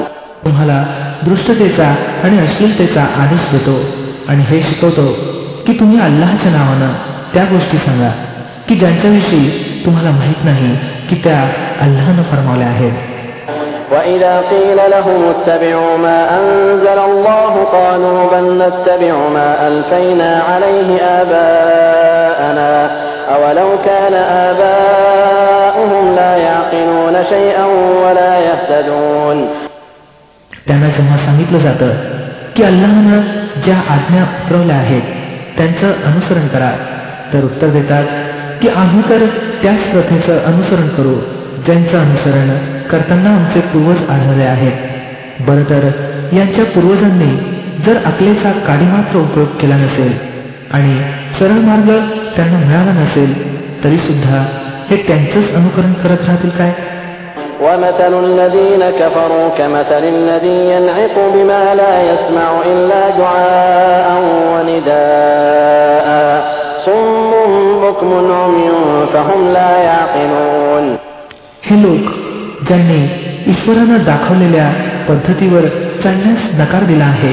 तुम्हाला 0.45 0.83
दृष्टतेचा 1.25 1.87
आणि 2.23 2.37
अश्लीलतेचा 2.39 3.03
आदेश 3.23 3.43
देतो 3.51 3.75
आणि 4.27 4.43
हे 4.49 4.61
शिकवतो 4.61 5.07
की 5.67 5.73
तुम्ही 5.79 5.99
अल्लाच्या 5.99 6.51
नावानं 6.51 6.93
त्या 7.33 7.43
गोष्टी 7.43 7.77
सांगा 7.77 8.11
की 8.69 8.75
ज्यांच्याविषयी 8.75 9.49
तुम्हाला 9.85 10.11
माहीत 10.11 10.45
नाही 10.45 10.75
की 11.09 11.15
त्या 11.23 11.39
अल्लानं 11.81 12.23
फरमावल्या 12.23 12.67
आहेत 12.67 13.12
وإذا 13.93 14.33
قيل 14.51 14.79
لهم 14.91 15.19
اتبعوا 15.33 15.97
ما 15.97 16.19
أنزل 16.39 16.99
الله 17.09 17.53
قالوا 17.77 18.19
بل 18.31 18.45
نتبع 18.63 19.13
ما 19.37 19.67
ألفينا 19.67 20.31
عليه 20.49 20.89
آباءنا 21.19 22.71
أولو 23.35 23.69
كان 23.85 24.13
آباؤهم 24.49 26.15
لا 26.15 26.31
يعقلون 26.37 27.15
شيئا 27.29 27.65
ولا 28.03 28.33
يهتدون 28.39 29.37
त्यांना 30.67 30.87
जेव्हा 30.87 31.17
सांगितलं 31.17 31.59
जातं 31.59 31.89
की 32.55 32.63
अल्लाहनं 32.63 33.21
ज्या 33.65 33.77
आज्ञा 33.93 34.23
उतरवल्या 34.23 34.75
आहेत 34.75 35.01
त्यांचं 35.57 35.93
अनुसरण 36.05 36.47
करा 36.47 36.71
तर 37.33 37.43
उत्तर 37.43 37.67
देतात 37.67 38.05
की 38.61 38.67
आम्ही 38.75 39.01
तर 39.09 39.25
त्याच 39.61 39.81
प्रथेचं 39.91 40.43
अनुसरण 40.43 40.87
करू 40.87 41.15
ज्यांचं 41.65 41.97
अनुसरण 41.99 42.49
करताना 42.91 43.29
आमचे 43.29 43.59
पूर्वज 43.73 44.09
आढळले 44.09 44.43
आहेत 44.43 45.45
बरं 45.47 45.63
तर 45.69 45.87
यांच्या 46.35 46.65
पूर्वजांनी 46.65 47.31
जर 47.85 47.97
अकलेचा 48.05 48.51
काडीमात्र 48.67 49.19
उपयोग 49.19 49.47
केला 49.61 49.75
नसेल 49.75 50.13
आणि 50.71 50.93
सरळ 51.39 51.59
मार्ग 51.67 51.89
त्यांना 52.35 52.57
मिळाला 52.57 52.91
नसेल 53.01 53.33
तरी 53.83 53.97
सुद्धा 53.97 54.45
हे 54.89 54.97
त्यांचंच 55.07 55.53
अनुकरण 55.55 55.93
करत 56.03 56.27
राहतील 56.27 56.49
काय 56.57 56.73
ومثل 57.61 58.13
الذين 58.25 58.83
كفروا 58.99 59.49
كمثل 59.49 60.03
الذي 60.15 60.59
ينعق 60.73 61.15
بما 61.33 61.63
لا 61.75 61.93
يسمع 62.03 62.49
إلا 62.65 63.01
دعاء 63.09 64.07
ونداء 64.53 66.07
صم 66.85 67.31
بكم 67.83 68.11
عمي 68.33 68.69
فهم 69.13 69.41
لا 69.53 69.71
يعقلون 69.83 70.85
हे 71.63 71.75
लोक 71.83 72.05
ज्यांनी 72.68 73.02
ईश्वरानं 73.50 74.04
दाखवलेल्या 74.04 74.68
पद्धतीवर 75.08 75.66
चालण्यास 76.04 76.38
नकार 76.60 76.84
दिला 76.84 77.04
आहे 77.04 77.32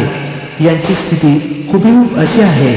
यांची 0.66 0.94
स्थिती 0.94 1.34
हुबेहूब 1.74 2.20
अशी 2.20 2.42
आहे 2.42 2.74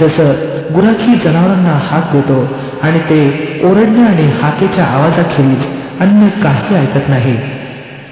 जसं 0.00 0.32
गुराखी 0.74 1.14
जनावरांना 1.14 1.78
हाक 1.82 2.12
देतो 2.12 2.48
आणि 2.82 2.98
ते 2.98 3.20
ओरडणे 3.64 4.02
आणि 4.06 4.26
हाकेच्या 4.42 4.84
आवाजाखेरीज 4.84 5.64
अन्य 6.00 6.28
काही 6.42 6.74
ऐकत 6.74 7.08
नाही. 7.08 7.36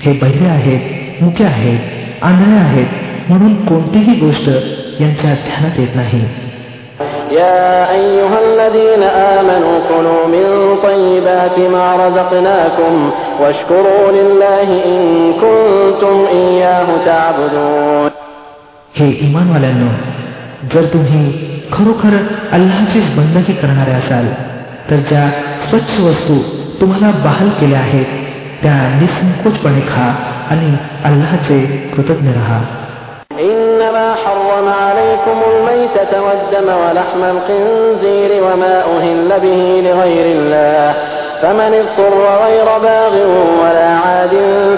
हे 0.01 0.13
बहिरे 0.13 0.47
आहेत 0.47 1.23
मुके 1.23 1.45
आहेत 1.45 1.79
आंधळे 2.23 2.59
आहेत 2.59 2.87
म्हणून 3.29 3.55
कोणतीही 3.55 4.21
गोष्ट 4.21 4.49
यांच्या 5.01 5.35
ध्यानात 5.35 5.79
येत 5.79 5.97
नाही. 5.97 6.25
يا 7.32 7.92
أيها 7.92 8.38
الذين 8.48 9.04
آمنوا 9.04 9.78
كلوا 9.90 10.24
من 10.28 10.46
طيبات 10.84 11.60
ما 11.60 11.86
رزقناكم 12.04 13.12
واشكروا 13.42 14.12
لله 14.12 14.68
إن 14.86 15.02
كنتم 15.34 16.26
إياه 16.32 16.88
تعبدون 17.06 18.12
हे 18.98 19.08
इमानवाल्यांनो 19.28 19.88
जर 20.74 20.84
तुम्ही 20.94 21.22
खरोखर 21.72 22.18
अल्लाचीच 22.58 23.08
बंदकी 23.18 23.54
करणारे 23.54 23.92
असाल 23.92 24.28
तर 24.90 25.00
ज्या 25.10 25.26
स्वच्छ 25.70 26.00
वस्तू 26.00 26.38
तुम्हाला 26.82 27.12
बहाल 27.24 27.50
केल्या 27.60 27.80
आहेत 27.80 28.22
त्या 28.62 28.78
निसंकोचपणे 29.00 29.82
खा 29.90 30.08
आणि 30.52 30.72
अल्लाचे 31.06 31.60
कृतज्ञ 31.96 32.30
राहा 32.30 32.62
إنما 32.62 32.72
حرم 32.72 32.77
عليكم 35.18 35.38
الميتة 35.52 36.12
والدم 36.22 36.68
ولحم 36.82 37.22
الخنزير 37.34 38.32
وما 38.46 38.76
أهل 38.96 39.30
به 39.46 39.62
لغير 39.88 40.26
الله 40.36 40.88
فمن 41.42 41.72
اضطر 41.82 42.16
غير 42.46 42.68
باغ 42.88 43.14
ولا 43.62 43.90
عاد 44.04 44.34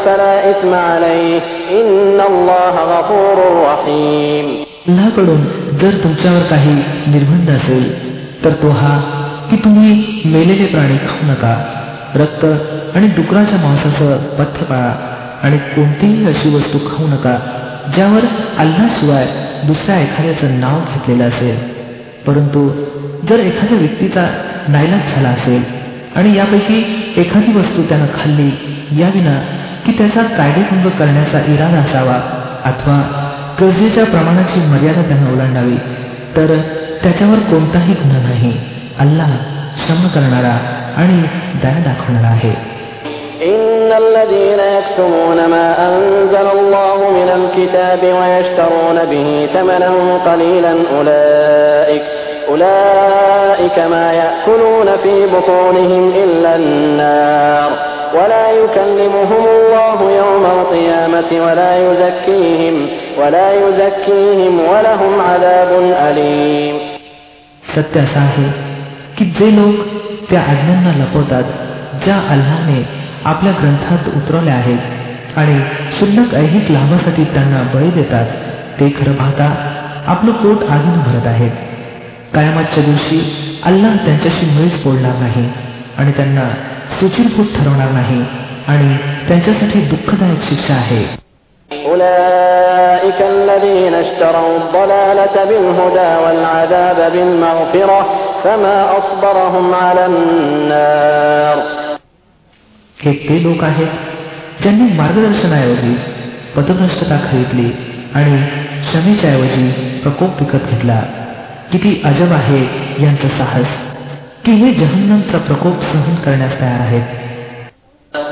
فلا 0.06 0.36
إثم 0.52 0.74
عليه 0.90 1.42
إن 1.72 2.20
الله 2.30 2.76
غفور 2.94 3.38
رحيم 3.68 4.48
अल्लाकडून 4.88 5.42
जर 5.82 5.94
तुमच्यावर 6.04 6.44
काही 6.50 6.76
निर्बंध 7.14 7.50
असेल 7.50 7.86
तर 8.44 8.54
तो 8.62 8.70
हा 8.80 8.96
की 9.50 9.58
तुम्ही 9.64 9.94
मेलेले 10.34 10.66
प्राणी 10.66 10.98
खाऊ 11.08 11.26
नका 11.32 11.56
रक्त 12.16 12.46
आणि 12.96 13.08
डुकराच्या 13.18 13.60
मांसाचं 13.60 14.18
पथ्य 14.38 14.66
पाळा 14.66 14.94
आणि 15.44 15.58
कोणतीही 15.74 16.28
अशी 16.28 16.56
वस्तू 16.56 16.78
खाऊ 16.88 17.08
नका 17.08 17.36
ज्यावर 17.96 18.26
अल्लाशिवाय 18.58 19.28
दुसऱ्या 19.67 20.01
एखाद्याचं 20.01 20.61
नाव 20.61 20.79
घेतलेलं 20.79 21.29
असेल 21.29 21.57
परंतु 22.27 22.69
जर 23.29 23.39
एखाद्या 23.39 23.79
व्यक्तीचा 23.79 24.27
नायलाज 24.69 25.15
झाला 25.15 25.29
असेल 25.29 25.63
आणि 26.17 26.37
यापैकी 26.37 27.13
एखादी 27.17 27.59
वस्तू 27.59 27.83
त्यानं 27.83 28.07
खाल्ली 28.07 28.51
याविना 29.01 29.43
की 29.87 29.93
त्याचा 29.93 30.23
कायदेभंग 30.23 30.89
करण्याचा 30.91 31.39
इरादा 31.39 31.79
असावा 31.79 32.15
अथवा 32.65 33.27
गरजेच्या 33.61 34.05
प्रमाणाची 34.05 34.61
मर्यादा 34.61 35.03
त्यानं 35.03 35.33
ओलांडावी 35.33 35.77
तर 36.37 36.61
त्याच्यावर 37.03 37.39
कोणताही 37.39 37.93
गुन्हा 37.93 38.23
नाही. 38.23 38.53
अल्लाह 38.99 39.37
क्षम 39.77 40.07
करणारा 40.07 40.83
आणि 40.97 41.23
दया 41.63 41.79
दाखवणारा 41.79 42.27
आहे. 42.27 42.55
إن 43.90 43.92
الذين 44.04 44.60
يكتمون 44.78 45.46
ما 45.46 45.88
أنزل 45.88 46.48
الله 46.60 46.98
من 47.12 47.30
الكتاب 47.40 48.02
ويشترون 48.04 49.06
به 49.12 49.50
ثمنا 49.54 49.92
قليلا 50.26 50.74
أولئك 50.98 52.04
أولئك 52.50 53.80
ما 53.80 54.14
يأكلون 54.14 54.88
في 55.04 55.26
بطونهم 55.26 56.14
إلا 56.24 56.56
النار 56.56 57.72
ولا 58.16 58.52
يكلمهم 58.52 59.46
الله 59.56 60.12
يوم 60.12 60.46
القيامة 60.46 61.46
ولا 61.46 61.72
يزكيهم 61.78 62.88
ولا 63.20 63.52
يزكيهم 63.52 64.60
ولهم 64.60 65.22
عذاب 65.22 65.72
أليم 66.10 66.76
सत्य 67.76 68.00
असं 68.00 68.20
आहे 68.20 68.50
की 69.18 69.26
जे 69.38 69.50
लोक 69.56 69.76
त्या 70.30 70.42
आज्ञांना 70.42 70.92
लपवतात 71.00 71.44
ज्या 72.04 72.18
अल्लाने 72.34 72.80
आपल्या 73.26 73.54
ग्रंथात 73.54 74.10
उतरवल्या 74.18 74.56
आहेत 74.56 75.38
आणि 75.38 75.60
शुल्लक 76.00 76.36
ऐहिक 76.36 76.72
लाभासाठी 76.72 77.24
त्यांना 77.34 77.62
बळी 77.74 77.90
देतात 77.92 78.26
ते 78.80 78.90
खरं 79.00 79.14
पाहता 79.14 79.50
आपलं 80.08 80.32
पोट 80.34 80.64
आगीन 80.70 81.02
भरत 81.02 81.28
आहेत 81.28 81.52
कायमातच्या 82.34 82.84
दिवशी 82.84 83.20
अल्लाह 83.66 83.96
त्यांच्याशी 84.06 84.46
मुळीच 84.46 84.84
बोलणार 84.84 85.16
नाही 85.20 85.46
आणि 85.98 86.12
त्यांना 86.12 86.50
सुचिरभूत 87.00 87.54
ठरवणार 87.56 87.92
नाही 87.92 88.22
आणि 88.68 88.96
त्यांच्यासाठी 89.28 89.82
दुःखदायक 89.86 90.50
शिक्षा 90.50 90.74
आहे 90.74 91.04
أولئك 91.72 93.20
الذين 93.36 93.94
اشتروا 93.96 94.54
الضلالة 94.58 95.36
بالهدى 95.50 96.12
والعذاب 96.24 97.00
بالمغفرة 97.14 98.00
فما 98.44 98.78
أصبرهم 98.98 99.68
على 99.76 100.04
النار 100.06 101.58
हे 103.00 103.14
ते 103.30 103.42
लोक 103.44 103.64
आहेत 103.64 104.62
ज्यांनी 104.62 104.92
मार्गदर्शनाऐवजी 104.98 105.94
पदभ्रष्टता 106.56 107.18
खरीदली 107.24 107.70
आणि 108.16 108.38
क्षमेच्या 108.82 109.32
ऐवजी 109.32 109.68
प्रकोप 110.04 110.42
विकत 110.42 110.72
घेतला 110.72 111.00
किती 111.72 112.02
अजब 112.06 112.34
आहे 112.34 112.62
यांचं 113.04 113.28
साहस 113.38 113.76
की 114.46 114.52
हे 114.52 114.72
जहन्नमचा 114.74 115.38
प्रकोप 115.38 115.82
सहन 115.84 116.16
करण्यास 116.26 116.60
तयार 116.62 116.80
आहेत 116.80 117.24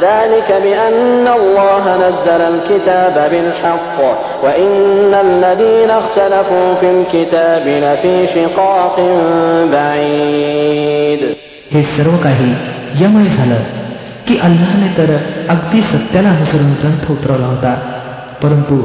ذلك 0.03 0.49
بأن 0.63 1.27
الله 1.29 1.83
نزل 1.97 2.41
الكتاب 2.43 3.15
بالحق 3.31 3.97
وإن 4.43 5.13
الذين 5.13 5.89
اختلفوا 5.91 6.75
في 6.75 6.87
الكتاب 6.91 7.63
لفي 7.83 8.15
شقاق 8.27 8.95
بعيد 9.73 11.21
हे 11.73 11.81
सर्व 11.95 12.17
काही 12.23 12.51
यामुळे 13.01 13.29
झालं 13.37 13.76
की 14.27 14.37
अल्लाने 14.47 14.89
तर 14.97 15.11
अगदी 15.53 15.81
सत्याला 15.91 16.29
अनुसरून 16.29 16.71
ग्रंथ 16.81 17.09
उतरवला 17.11 17.45
होता 17.45 17.73
परंतु 18.43 18.75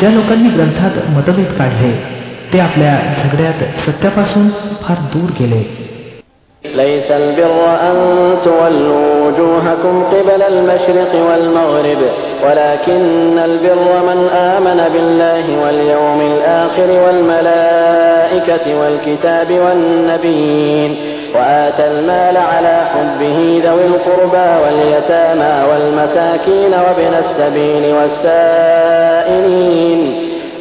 ज्या 0.00 0.10
लोकांनी 0.10 0.48
ग्रंथात 0.48 0.98
मतभेद 1.16 1.52
काढले 1.58 1.92
ते 2.52 2.60
आपल्या 2.60 2.94
झगड्यात 3.22 3.64
सत्यापासून 3.86 4.48
फार 4.82 4.98
दूर 5.14 5.30
गेले 5.40 5.62
ليس 6.64 7.10
البر 7.10 7.58
أن 7.88 7.96
تولوا 8.44 9.26
وجوهكم 9.26 9.94
قبل 10.04 10.42
المشرق 10.42 11.12
والمغرب 11.28 12.00
ولكن 12.44 13.38
البر 13.38 13.86
من 14.08 14.28
آمن 14.28 14.80
بالله 14.94 15.46
واليوم 15.62 16.20
الآخر 16.32 16.90
والملائكة 17.04 18.66
والكتاب 18.80 19.50
والنبيين 19.52 20.92
وآتى 21.35 21.87
المال 21.87 22.37
على 22.37 22.81
حبه 22.93 23.61
ذوي 23.65 23.85
القربى 23.85 24.49
واليتامى 24.63 25.63
والمساكين 25.71 26.73
وابن 26.73 27.13
السبيل 27.13 27.93
والسائلين 27.95 30.01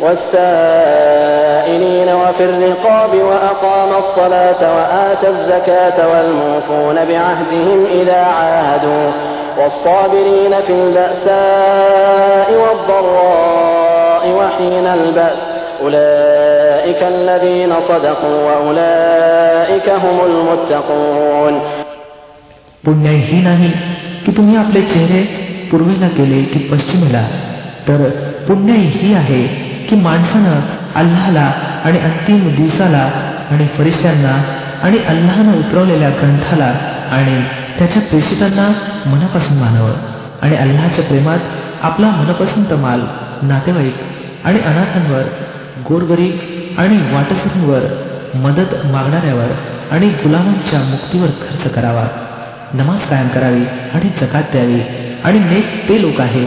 والسائلين 0.03 2.09
وفي 2.15 2.45
الرقاب 2.45 3.15
وأقام 3.15 3.89
الصلاة 3.99 4.77
وآتى 4.77 5.29
الزكاة 5.29 6.09
والموفون 6.09 6.95
بعهدهم 7.05 7.87
إذا 7.93 8.17
عاهدوا 8.21 9.11
والصابرين 9.59 10.55
في 10.67 10.73
البأساء 10.73 12.53
والضراء 12.53 14.31
وحين 14.31 14.87
البأس 14.87 15.58
أولئك 15.84 17.02
الذين 17.16 17.72
صدقوا 17.90 18.38
وأولئك 18.48 19.88
هم 20.04 20.18
المتقون 20.30 21.56
पुण्य 22.84 23.10
ही 23.28 23.38
नाही 23.44 23.70
की 24.24 24.32
तुम्ही 24.38 24.56
आपले 24.58 24.82
चेहरे 24.94 25.22
पूर्वेला 25.72 26.08
केले 26.18 26.40
की 26.54 26.60
पश्चिमेला 26.72 27.22
तर 27.88 28.02
पुण्य 28.48 28.74
ही 28.96 29.14
आहे 29.14 29.42
की 29.88 29.96
माणसानं 30.08 30.58
अल्लाहला 31.02 31.46
आणि 31.86 32.00
अंतिम 32.10 32.42
दिवसाला 32.56 33.04
आणि 33.52 33.68
फरिश्त्यांना 33.78 34.34
आणि 34.84 34.98
अल्लाहनं 35.14 35.60
उतरवलेल्या 35.60 36.10
ग्रंथाला 36.20 36.72
आणि 37.12 37.38
त्याच्या 37.80 38.02
प्रेषितांना 38.10 38.68
मनापासून 39.12 39.58
मानावं 39.58 39.94
आणि 40.42 40.56
अल्लाच्या 40.58 41.06
प्रेमात 41.06 41.40
आपला 41.90 42.10
मनपसंत 42.20 42.74
माल 42.82 43.02
नातेवाईक 43.50 44.46
आणि 44.46 44.60
अनाथांवर 44.72 45.24
गोरगरीब 45.89 46.37
आणि 46.79 46.97
वाटसरींवर 47.15 47.81
मदत 48.35 48.87
मागणाऱ्यावर 48.87 49.47
आणि 49.91 50.09
गुलामांच्या 50.09 50.81
मुक्तीवर 50.81 51.27
खर्च 51.27 51.75
करावा. 51.75 52.07
नमाज 52.75 53.01
कायम 53.01 53.29
करावी 53.29 53.65
आणि 53.95 54.09
जकात 54.21 54.43
द्यावी. 54.53 54.81
आणि 55.25 55.39
नेक 55.39 55.89
ते 55.89 56.03
लोक 56.03 56.21
आहेत 56.21 56.47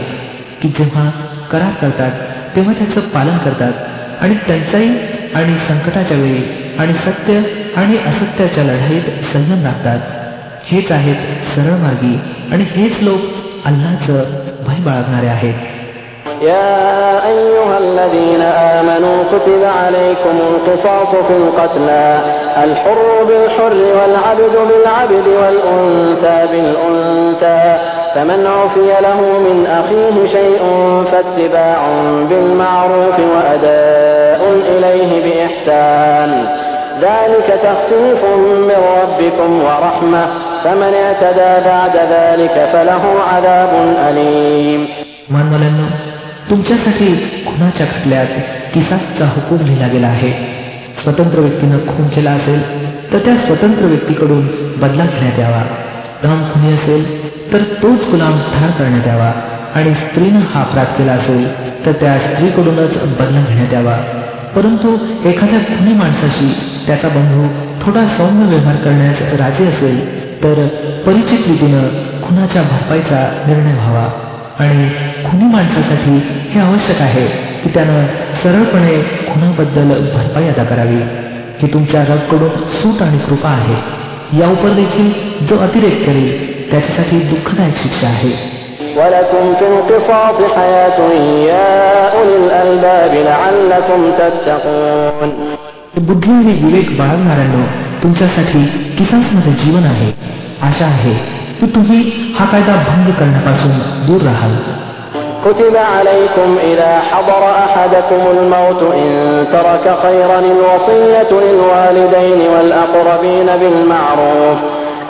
की 0.62 0.68
जेव्हा 0.68 1.10
करार 1.50 1.70
करतात 1.70 2.12
तेव्हा 2.56 2.72
त्याचं 2.72 3.00
पालन 3.00 3.38
करतात. 3.38 3.72
आणि 4.20 4.34
त्यांचाही 4.34 4.98
आणि 5.34 5.58
संकटाच्या 5.68 6.16
वेळी 6.16 6.74
आणि 6.78 6.92
सत्य 6.92 7.42
आणि 7.76 7.96
असत्याच्या 7.96 8.64
लढाईत 8.64 9.02
संयम 9.32 9.64
राखतात. 9.64 10.00
हेच 10.64 10.92
आहेत 10.92 11.16
सरळ 11.54 11.76
मार्गी 11.76 12.18
आणि 12.52 12.64
हेच 12.68 12.92
लोक 13.00 13.20
अल्लाचं 13.64 14.22
भय 14.66 14.80
बाळगणारे 14.80 15.26
आहेत. 15.26 15.54
يا 16.42 17.26
أيها 17.26 17.78
الذين 17.78 18.42
آمنوا 18.42 19.24
كتب 19.32 19.64
عليكم 19.84 20.38
القصاص 20.50 21.08
في 21.08 21.36
القتلى 21.36 22.20
الحر 22.64 23.24
بالحر 23.28 23.74
والعبد 23.74 24.54
بالعبد 24.68 25.28
والأنثى 25.28 26.46
بالأنثى 26.52 27.78
فمن 28.14 28.46
عفي 28.46 29.00
له 29.00 29.20
من 29.20 29.66
أخيه 29.66 30.32
شيء 30.32 30.62
فاتباع 31.12 31.80
بالمعروف 32.28 33.18
وأداء 33.18 34.40
إليه 34.68 35.10
بإحسان. 35.24 36.46
ذلك 37.00 37.60
تخفيف 37.62 38.24
من 38.40 38.78
ربكم 39.02 39.62
ورحمة 39.62 40.26
فمن 40.64 40.94
اعتدى 40.94 41.68
بعد 41.68 41.96
ذلك 41.96 42.68
فله 42.72 43.02
عذاب 43.32 43.96
أليم. 44.08 44.88
तुमच्यासाठी 46.50 47.14
खुनाच्या 47.46 47.86
खटल्यात 47.86 48.26
किसासचा 48.74 49.26
हुकूम 49.26 49.66
लिहिला 49.66 49.86
गेला 49.86 50.06
आहे? 50.06 50.32
स्वतंत्र 51.02 51.38
व्यक्तीनं 51.40 51.78
खून 51.78 52.08
केला 52.08 52.30
असेल 52.30 52.62
तर 53.12 53.18
त्या 53.18 53.36
स्वतंत्र 53.36 53.84
व्यक्तीकडून 53.84 54.46
बदला 54.80 55.04
घेण्यात 55.04 55.38
यावा. 55.38 55.62
गुलाम 56.22 56.52
खुनी 56.52 56.72
असेल 56.72 57.32
तर 57.52 57.58
तोच 57.58 58.10
गुलाम 58.10 58.38
ठार 58.38 58.70
करण्यात 58.70 59.06
यावा. 59.06 59.32
आणि 59.74 59.94
स्त्रीनं 59.94 60.40
हा 60.40 60.60
अपराध 60.60 60.86
केला 60.86 61.12
असेल 61.12 61.46
तर 61.86 61.92
त्या 61.92 62.18
स्त्रीकडूनच 62.18 63.02
बदला 63.02 63.44
घेण्यात 63.48 63.72
यावा. 63.72 63.96
परंतु 64.56 64.96
एखाद्या 65.28 65.58
खुनी 65.58 65.92
माणसाशी 65.92 66.54
त्याचा 66.86 67.08
बंधू 67.08 67.48
थोडा 67.84 68.06
सौम्य 68.06 68.46
व्यवहार 68.46 68.76
करण्यास 68.76 69.22
राजी 69.22 69.66
असेल 69.66 70.22
तर 70.44 70.66
परिचित 71.06 71.38
रीतीनं 71.48 71.88
खुनाच्या 72.22 72.62
भरपाईचा 72.62 73.44
निर्णय 73.46 73.74
व्हावा. 73.74 74.21
आणि 74.58 74.88
खुनी 75.24 75.44
माणसासाठी 75.44 76.20
हे 76.50 76.60
आवश्यक 76.60 77.00
आहे 77.00 77.26
की 77.62 77.68
त्यानं 77.74 78.06
सरळपणे 78.42 79.02
खुनाबद्दल 79.02 79.88
भरपाई 79.88 80.48
अदा 80.48 80.64
करावी 80.64 80.96
ही 81.62 81.72
तुमच्या 81.72 82.02
रबकडून 82.02 82.48
सूट 82.48 83.02
आणि 83.02 83.18
कृपा 83.18 83.48
आहे. 83.48 84.02
या 84.40 84.48
उपर 84.48 84.68
देखील 84.68 85.12
जो 85.46 85.58
अतिरेक 85.58 86.06
करेल 86.06 86.52
त्याच्यासाठी 86.70 87.18
दुःखदायक 87.18 87.76
शिक्षा 87.76 88.06
आहे. 88.06 88.62
बुद्धी 95.96 96.30
आणि 96.30 96.66
विवेक 96.66 96.98
बाळगणाऱ्यांना 96.98 97.66
तुमच्यासाठी 98.02 98.64
किसासमध्ये 98.98 99.52
जीवन 99.52 99.84
आहे. 99.84 100.12
आशा 100.62 100.84
आहे 100.84 101.41
की 101.61 101.65
तुम्ही 101.75 101.99
हा 102.39 102.45
कायदा 102.45 102.75
भंग 102.89 103.13
करण्यापासून 103.19 103.79
दूर 104.07 104.21
राहाल 104.21 104.55
كتب 105.45 105.75
عليكم 105.95 106.49
إذا 106.63 106.93
حضر 107.09 107.43
أحدكم 107.65 108.21
الموت 108.35 108.81
إن 108.93 109.11
ترك 109.51 109.85
خيرا 110.03 110.39
الوصية 110.41 111.31
للوالدين 111.43 112.41
والأقربين 112.53 113.49
بالمعروف 113.61 114.57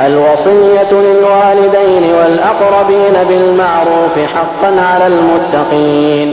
الوصية 0.02 0.92
للوالدين 0.92 2.04
والأقربين 2.18 3.16
بالمعروف 3.30 4.16
حقا 4.36 4.72
على 4.82 5.06
المتقين 5.08 6.30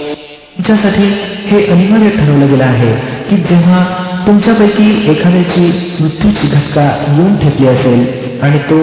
तुमच्यासाठी 0.56 1.06
हे 1.48 1.58
अनिवार्य 1.72 2.10
ठरवलं 2.10 2.48
गेलं 2.50 2.64
आहे 2.64 2.92
की 3.28 3.36
जेव्हा 3.48 3.80
तुमच्यापैकी 4.26 4.86
एखाद्याची 5.10 5.64
मृत्यूची 6.00 6.46
घटका 6.48 6.84
येऊन 7.08 7.36
ठेपली 7.38 7.66
असेल 7.66 8.00
आणि 8.42 8.58
तो 8.70 8.78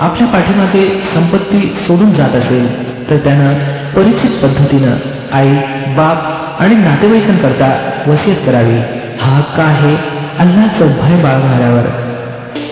आपल्या 0.00 0.26
पाठीमागे 0.26 0.84
संपत्ती 1.14 1.60
सोडून 1.86 2.12
जात 2.12 2.34
असेल 2.36 2.66
तर 3.10 3.16
त्यानं 3.16 3.54
परिचित 3.96 4.38
पद्धतीनं 4.42 4.94
आई 5.32 5.54
बाप 5.96 6.62
आणि 6.62 6.74
नातेवाईकांकरता 6.74 7.70
वसियत 8.06 8.46
करावी 8.46 8.78
हा 9.20 9.36
हक्क 9.36 9.60
आहे 9.60 9.94
अल्लाचं 10.38 10.96
भय 11.00 11.22
बाळगणाऱ्यावर 11.22 11.86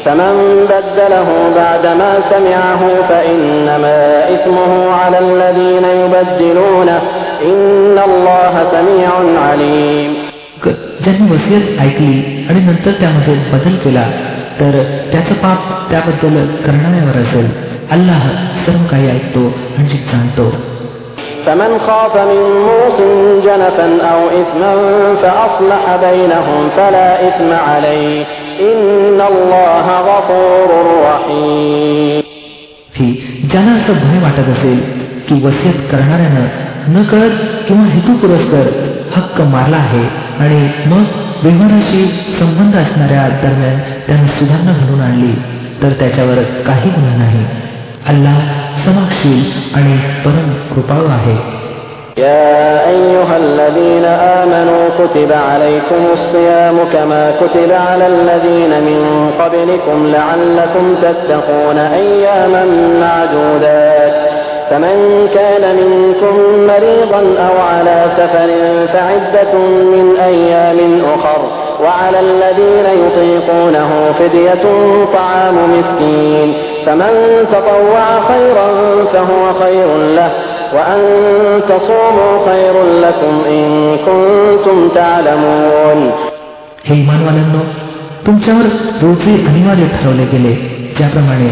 فمن 0.05 0.35
بدله 0.71 1.29
بعدما 1.57 2.11
سمعه 2.31 2.83
فإنما 3.09 3.99
إثمه 4.35 4.73
على 4.93 5.19
الذين 5.19 5.87
يبدلونه 6.01 7.01
إن 7.43 7.97
الله 8.09 8.55
سميع 8.73 9.11
عليم 9.47 10.11
ज्यांनी 11.05 11.27
वसियत 11.33 11.81
ऐकली 11.81 12.47
आणि 12.49 12.61
नंतर 12.61 12.93
त्यामध्ये 13.01 13.35
बदल 13.53 13.77
केला 13.85 14.05
तर 14.61 14.83
त्याचं 15.13 15.35
पाप 15.35 15.91
त्याबद्दल 15.91 16.47
करणाऱ्यावर 16.67 17.17
असेल 17.19 17.49
अल्लाह 17.91 18.27
सर्व 18.67 18.87
काही 18.91 19.09
ऐकतो 19.11 19.47
म्हणजे 19.77 19.99
जाणतो 20.13 20.51
فمن 21.47 21.73
خاف 21.87 22.17
من 22.17 22.41
موص 22.63 22.99
جنفا 23.45 23.87
أو 24.11 24.21
إثما 24.41 24.73
فأصلح 25.23 25.85
بينهم 26.03 26.69
فلا 26.77 27.29
إثم 27.29 27.53
عليه 27.69 28.25
إن 28.61 29.21
الله 29.23 29.87
غفور 30.09 30.69
رحيم 31.05 32.21
की 32.97 33.07
ज्यांना 33.51 33.73
असं 33.73 33.93
भय 33.95 34.19
वाटत 34.23 34.49
असेल 34.49 34.79
की 35.29 35.35
वसियत 35.47 35.79
करणाऱ्यानं 35.91 36.47
न 36.89 37.03
कळत 37.03 37.37
किंवा 37.69 37.87
हेतुपुरस्कर 37.87 38.69
हक्क 39.17 39.41
मारला 39.53 39.77
आहे 39.77 40.05
आणि 40.41 40.61
मग 40.87 41.05
व्यवहाराशी 41.43 42.07
संबंध 42.39 42.77
असणाऱ्या 42.77 43.29
दरम्यान 43.43 43.79
त्यानं 44.07 44.27
सुधारणा 44.39 44.73
घडून 44.81 45.01
आणली 45.01 45.33
तर 45.83 45.93
त्याच्यावर 46.01 46.43
काही 46.67 46.91
गुन्हा 46.91 47.17
नाही 47.17 47.45
अल्लाह 48.09 48.39
समाक्षील 48.85 49.41
आणि 49.75 49.97
परम 50.25 50.53
कृपाळू 50.75 51.09
आहे 51.19 51.39
يا 52.19 52.87
أيها 52.87 53.37
الذين 53.37 54.05
آمنوا 54.41 54.85
كتب 54.99 55.33
عليكم 55.33 56.03
الصيام 56.13 56.77
كما 56.93 57.31
كتب 57.41 57.73
على 57.73 58.07
الذين 58.07 58.73
من 58.89 59.31
قبلكم 59.41 59.99
لعلكم 60.07 60.95
تتقون 61.03 61.79
أياما 61.79 62.65
معدودات 63.01 64.34
فمن 64.71 65.29
كان 65.35 65.77
منكم 65.77 66.35
مريضا 66.67 67.23
أو 67.47 67.61
على 67.61 68.05
سفر 68.19 68.49
فعدة 68.93 69.55
من 69.95 70.17
أيام 70.21 70.79
أخر 71.15 71.41
وعلى 71.85 72.21
الذين 72.21 72.87
يطيقونه 73.05 74.13
فدية 74.19 74.65
طعام 75.15 75.57
مسكين 75.75 76.55
فمن 76.87 77.13
تطوع 77.53 78.05
خيرا 78.29 78.69
فهو 79.13 79.43
خير 79.63 79.97
له 79.97 80.31
وأن 80.75 81.01
تصوموا 81.69 82.47
خير 82.47 82.75
لكم 83.05 83.35
إن 83.49 83.97
كنتم 84.07 84.89
تعلمون 84.95 86.01
हे 86.89 86.95
इमानवाल्यांनो 86.95 87.63
तुमच्यावर 88.27 88.67
रोजे 89.03 89.33
अनिवार्य 89.49 89.87
ठरवले 89.97 90.25
गेले 90.33 90.53
ज्याप्रमाणे 90.97 91.51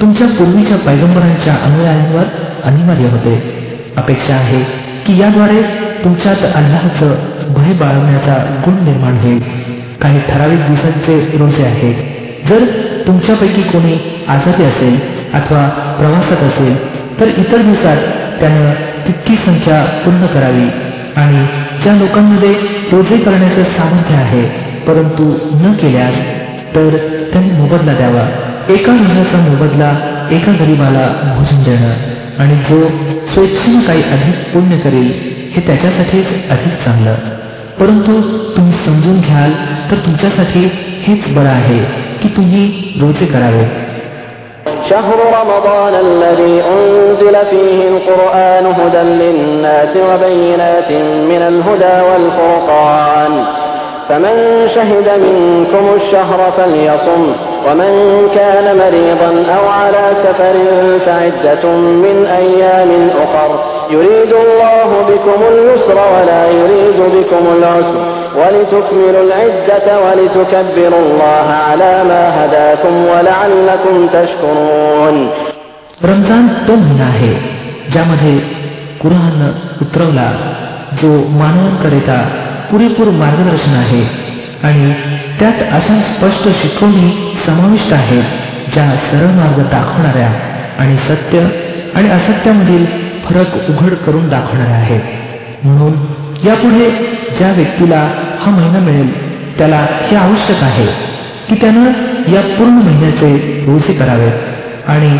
तुमच्या 0.00 0.26
पूर्वीच्या 0.26 0.76
पैगंबरांच्या 0.76 1.54
अनुयायांवर 1.54 2.22
अनिवार्य 2.64 3.04
होते 3.04 3.42
अपेक्षा 3.96 4.34
आहे 4.34 4.60
की 5.06 5.20
याद्वारे 5.20 5.62
तुमच्यात 6.04 6.36
अल्लाचं 6.54 7.14
भय 7.54 7.72
बाळगण्याचा 7.72 8.62
गुण 8.66 8.74
निर्माण 8.84 9.16
होईल. 9.16 9.40
काही 10.02 10.20
ठराविक 10.20 10.58
दिवसांचे 10.58 11.36
रोजे 11.38 11.64
आहेत. 11.64 11.94
जर 12.48 12.64
तुमच्यापैकी 13.06 13.62
कोणी 13.62 14.24
आजारी 14.28 14.64
असेल 14.64 15.00
अथवा 15.34 15.68
प्रवासात 15.68 16.42
असेल 16.42 16.76
तर 17.20 17.26
इतर 17.26 17.60
दिवसात 17.60 17.96
त्यानं 18.40 18.72
तितकी 19.06 19.34
संख्या 19.36 19.84
पूर्ण 19.84 20.26
करावी. 20.26 20.68
आणि 21.16 21.46
ज्या 21.82 21.92
लोकांमध्ये 21.92 22.52
रोजे 22.92 23.16
करण्याचं 23.16 23.64
सामर्थ्य 23.64 24.14
आहे 24.14 24.42
परंतु 24.86 25.38
न 25.54 25.72
केल्यास 25.72 26.14
तर 26.74 26.96
त्यांनी 27.32 27.50
मोबदला 27.50 27.92
द्यावा. 27.92 28.43
एका 28.73 28.93
महिन्याचा 28.93 29.37
मोबदला 29.39 29.89
एका 30.35 30.51
गरीबाला 30.59 31.07
भोजन 31.35 31.63
देणं 31.63 32.17
आणि 32.39 32.55
जो 32.69 32.79
स्वेच्छेनं 33.33 33.79
काही 33.87 34.03
अधिक 34.15 34.53
पुण्य 34.53 34.77
करेल 34.77 35.11
हे 35.55 35.61
त्याच्यासाठीच 35.67 36.27
अधिक 36.51 36.73
चांगलं 36.85 37.15
परंतु 37.79 38.19
तुम्ही 38.55 38.77
समजून 38.85 39.19
घ्याल 39.19 39.51
तर 39.91 40.05
तुमच्यासाठी 40.05 40.65
हेच 41.03 41.33
बरं 41.35 41.49
आहे 41.49 41.79
की 42.21 42.29
तुम्ही 42.37 42.65
रोजे 43.01 43.25
करावे 43.25 43.67
شهر 44.89 45.19
رمضان 45.39 45.93
الذي 46.07 46.55
أنزل 46.73 47.35
فيه 47.49 47.79
القرآن 47.87 48.65
هدى 48.79 49.03
للناس 49.21 49.93
وبينات 50.09 50.91
من 51.31 51.41
الهدى 51.51 51.95
والفرقان 52.07 53.33
فمن 54.09 54.35
شهد 54.75 55.07
منكم 55.19 55.85
الشهر 55.95 56.39
فليصم 56.57 57.23
ومن 57.67 57.91
كان 58.35 58.77
مريضا 58.77 59.31
أو 59.55 59.67
على 59.67 60.03
سفر 60.23 60.55
فعدة 61.05 61.63
من 61.75 62.25
أيام 62.25 63.09
أخر 63.23 63.49
يريد 63.91 64.33
الله 64.33 64.89
بكم 65.09 65.39
اليسر 65.51 65.97
ولا 66.13 66.43
يريد 66.59 66.99
بكم 67.15 67.43
العسر 67.57 68.01
ولتكملوا 68.39 69.23
العدة 69.27 69.87
ولتكبروا 70.05 70.99
الله 70.99 71.47
على 71.67 72.03
ما 72.09 72.23
هداكم 72.37 72.93
ولعلكم 73.11 73.95
تشكرون 74.07 75.17
रमजान 76.09 76.43
तो 76.67 76.75
महिना 76.81 77.05
आहे 77.05 77.33
ज्यामध्ये 77.93 78.35
कुराण 79.01 79.41
उतरवला 79.81 80.29
जो 81.01 81.09
मानवांकरिता 81.39 82.17
पुरेपूर 82.71 83.09
मार्गदर्शन 83.21 83.73
आहे 83.73 84.03
आणि 84.67 84.93
त्यात 85.40 85.62
अशा 85.72 86.00
स्पष्ट 86.00 86.48
शिकवणी 86.62 87.36
समाविष्ट 87.46 87.92
आहेत 87.92 88.24
ज्या 88.74 88.90
सरळ 88.90 89.26
मार्ग 89.26 89.62
दाखवणाऱ्या 89.62 90.28
आणि 90.78 90.96
सत्य 90.96 91.38
आणि 91.94 92.08
असत्यामधील 92.08 92.84
फरक 93.24 93.70
उघड 93.70 93.94
करून 93.94 94.28
दाखवणाऱ्या 94.28 94.76
आहेत. 94.76 95.00
म्हणून 95.64 95.92
यापुढे 96.46 96.90
ज्या 97.38 97.52
व्यक्तीला 97.52 98.08
हा 98.40 98.50
महिना 98.50 98.78
मिळेल 98.78 99.34
त्याला 99.58 99.86
हे 100.02 100.16
आवश्यक 100.16 100.62
आहे 100.62 100.86
की 101.48 101.54
त्यानं 101.54 101.90
या 102.32 102.40
पूर्ण 102.40 102.72
महिन्याचे 102.72 103.64
रोजे 103.66 103.92
करावेत 103.92 104.88
आणि 104.88 105.18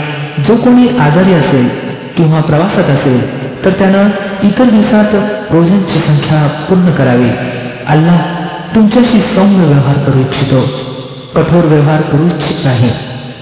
जो 0.48 0.56
कोणी 0.56 0.88
आजारी 0.88 1.32
असेल 1.32 1.68
किंवा 2.16 2.40
प्रवासात 2.40 2.84
असेल 2.84 3.44
तर 3.64 3.70
त्यानं 3.70 4.08
इतर 4.42 4.64
दिवसात 4.64 5.14
रोजांची 5.52 5.98
संख्या 5.98 6.46
पूर्ण 6.46 6.90
करावी. 6.90 7.30
अल्लाह 7.88 8.33
तुमच्याशी 8.74 9.18
सौम्य 9.18 9.66
व्यवहार 9.66 9.98
करू 9.98 10.18
इच्छितो. 10.18 10.60
कठोर 11.34 11.64
व्यवहार 11.64 12.00
करू 12.00 12.26
इच्छित 12.26 12.56
नाही. 12.64 12.90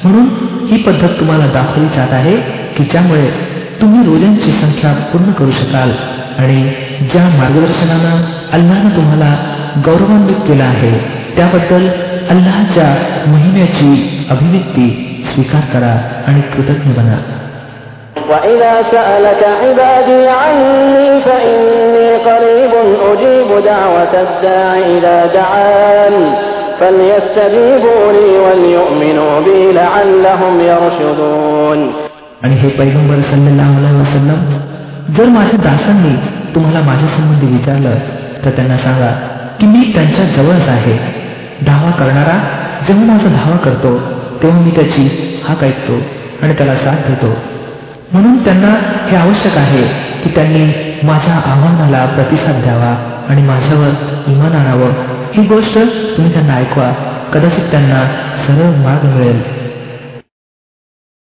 म्हणून 0.05 0.29
ही 0.71 0.77
पद्धत 0.83 1.09
तुम्हाला 1.21 1.47
दाखवली 1.47 1.87
जात 1.87 2.13
आहे 2.13 2.37
की 2.77 2.85
ज्यामुळे 2.85 3.31
तुम्ही 3.81 4.07
रोजांची 4.07 4.53
संख्या 4.53 4.93
पूर्ण 4.93 5.33
करू 5.33 5.51
शकाल 5.51 5.91
आणि 6.39 6.73
ज्या 7.13 7.25
मार्गदर्शनानं 7.25 8.23
अल्लानं 8.53 8.97
तुम्हाला 8.97 9.37
गौरवान्वित 9.87 10.37
केला 10.37 10.65
आहे 10.65 10.99
त्याबद्दल 11.37 11.89
अल्लाच्या 12.29 12.97
महिन्याची 13.31 14.21
अभिव्यक्ती 14.31 15.19
स्वीकार 15.35 15.61
करा 15.61 16.23
आणि 16.27 16.41
कृतज्ञ 16.41 16.91
बना. 16.91 17.42
وإذا 18.32 18.74
سألك 18.92 19.42
عبادي 19.62 20.28
عني 20.42 21.22
فإني 21.22 22.10
قريب 22.30 22.74
أجيب 23.12 23.50
دعوة 23.66 24.14
الداع 24.28 24.78
إذا 24.98 25.18
دعان 25.34 26.16
فليستجيبوا 26.80 28.04
لي 28.18 28.30
وليؤمنوا 28.46 29.34
بي 29.48 29.60
لعلهم 29.80 30.54
يرشدون 30.72 31.80
आणि 32.44 32.56
हे 32.62 32.70
पैगंबर 32.80 33.20
सल्लेल्लाहु 33.30 33.78
अलैहि 33.80 33.96
वसल्लम 34.02 34.42
जर 35.18 35.28
माझ्या 35.38 35.58
दासांनी 35.64 36.14
तुम्हाला 36.56 36.82
माझ्या 36.90 37.08
संबंधी 37.16 37.48
विचारलं 37.54 37.96
तर 38.44 38.52
त्यांना 38.58 38.78
सांगा 38.84 39.12
की 39.60 39.68
मी 39.68 39.82
त्यांच्या 39.96 40.26
जवळच 40.36 40.68
आहे 40.76 40.96
धावा 41.68 41.92
करणारा 42.00 42.38
जेव्हा 42.88 43.06
माझा 43.06 43.30
धावा 43.38 43.58
करतो 43.66 43.92
तेव्हा 44.42 44.60
मी 44.66 44.72
त्याची 44.76 45.06
हाक 45.48 45.64
ऐकतो 45.64 46.00
आणि 46.42 46.54
त्याला 46.58 46.76
साथ 46.84 47.10
देतो 47.10 47.34
म्हणून 48.13 48.45
त्यांना 48.45 48.75
हे 49.11 49.17
आवश्यक 49.17 49.57
आहे 49.57 49.83
की 50.23 50.31
त्यांनी 50.35 50.95
माझ्या 51.03 51.35
आव्हानाला 51.35 52.05
प्रतिसाद 52.07 52.63
द्यावा 52.63 53.25
आणि 53.29 53.43
माझ्यावर 53.43 53.91
इमान 54.27 54.53
आणावं. 54.53 54.93
ही 55.35 55.47
गोष्ट 55.47 55.79
तुम्ही 56.17 56.33
त्यांना 56.33 56.55
ऐकवा. 56.55 56.93
कदाचित 57.33 57.71
त्यांना 57.71 58.05
सरळ 58.47 58.83
मार्ग 58.85 59.09
मिळेल. 59.09 59.62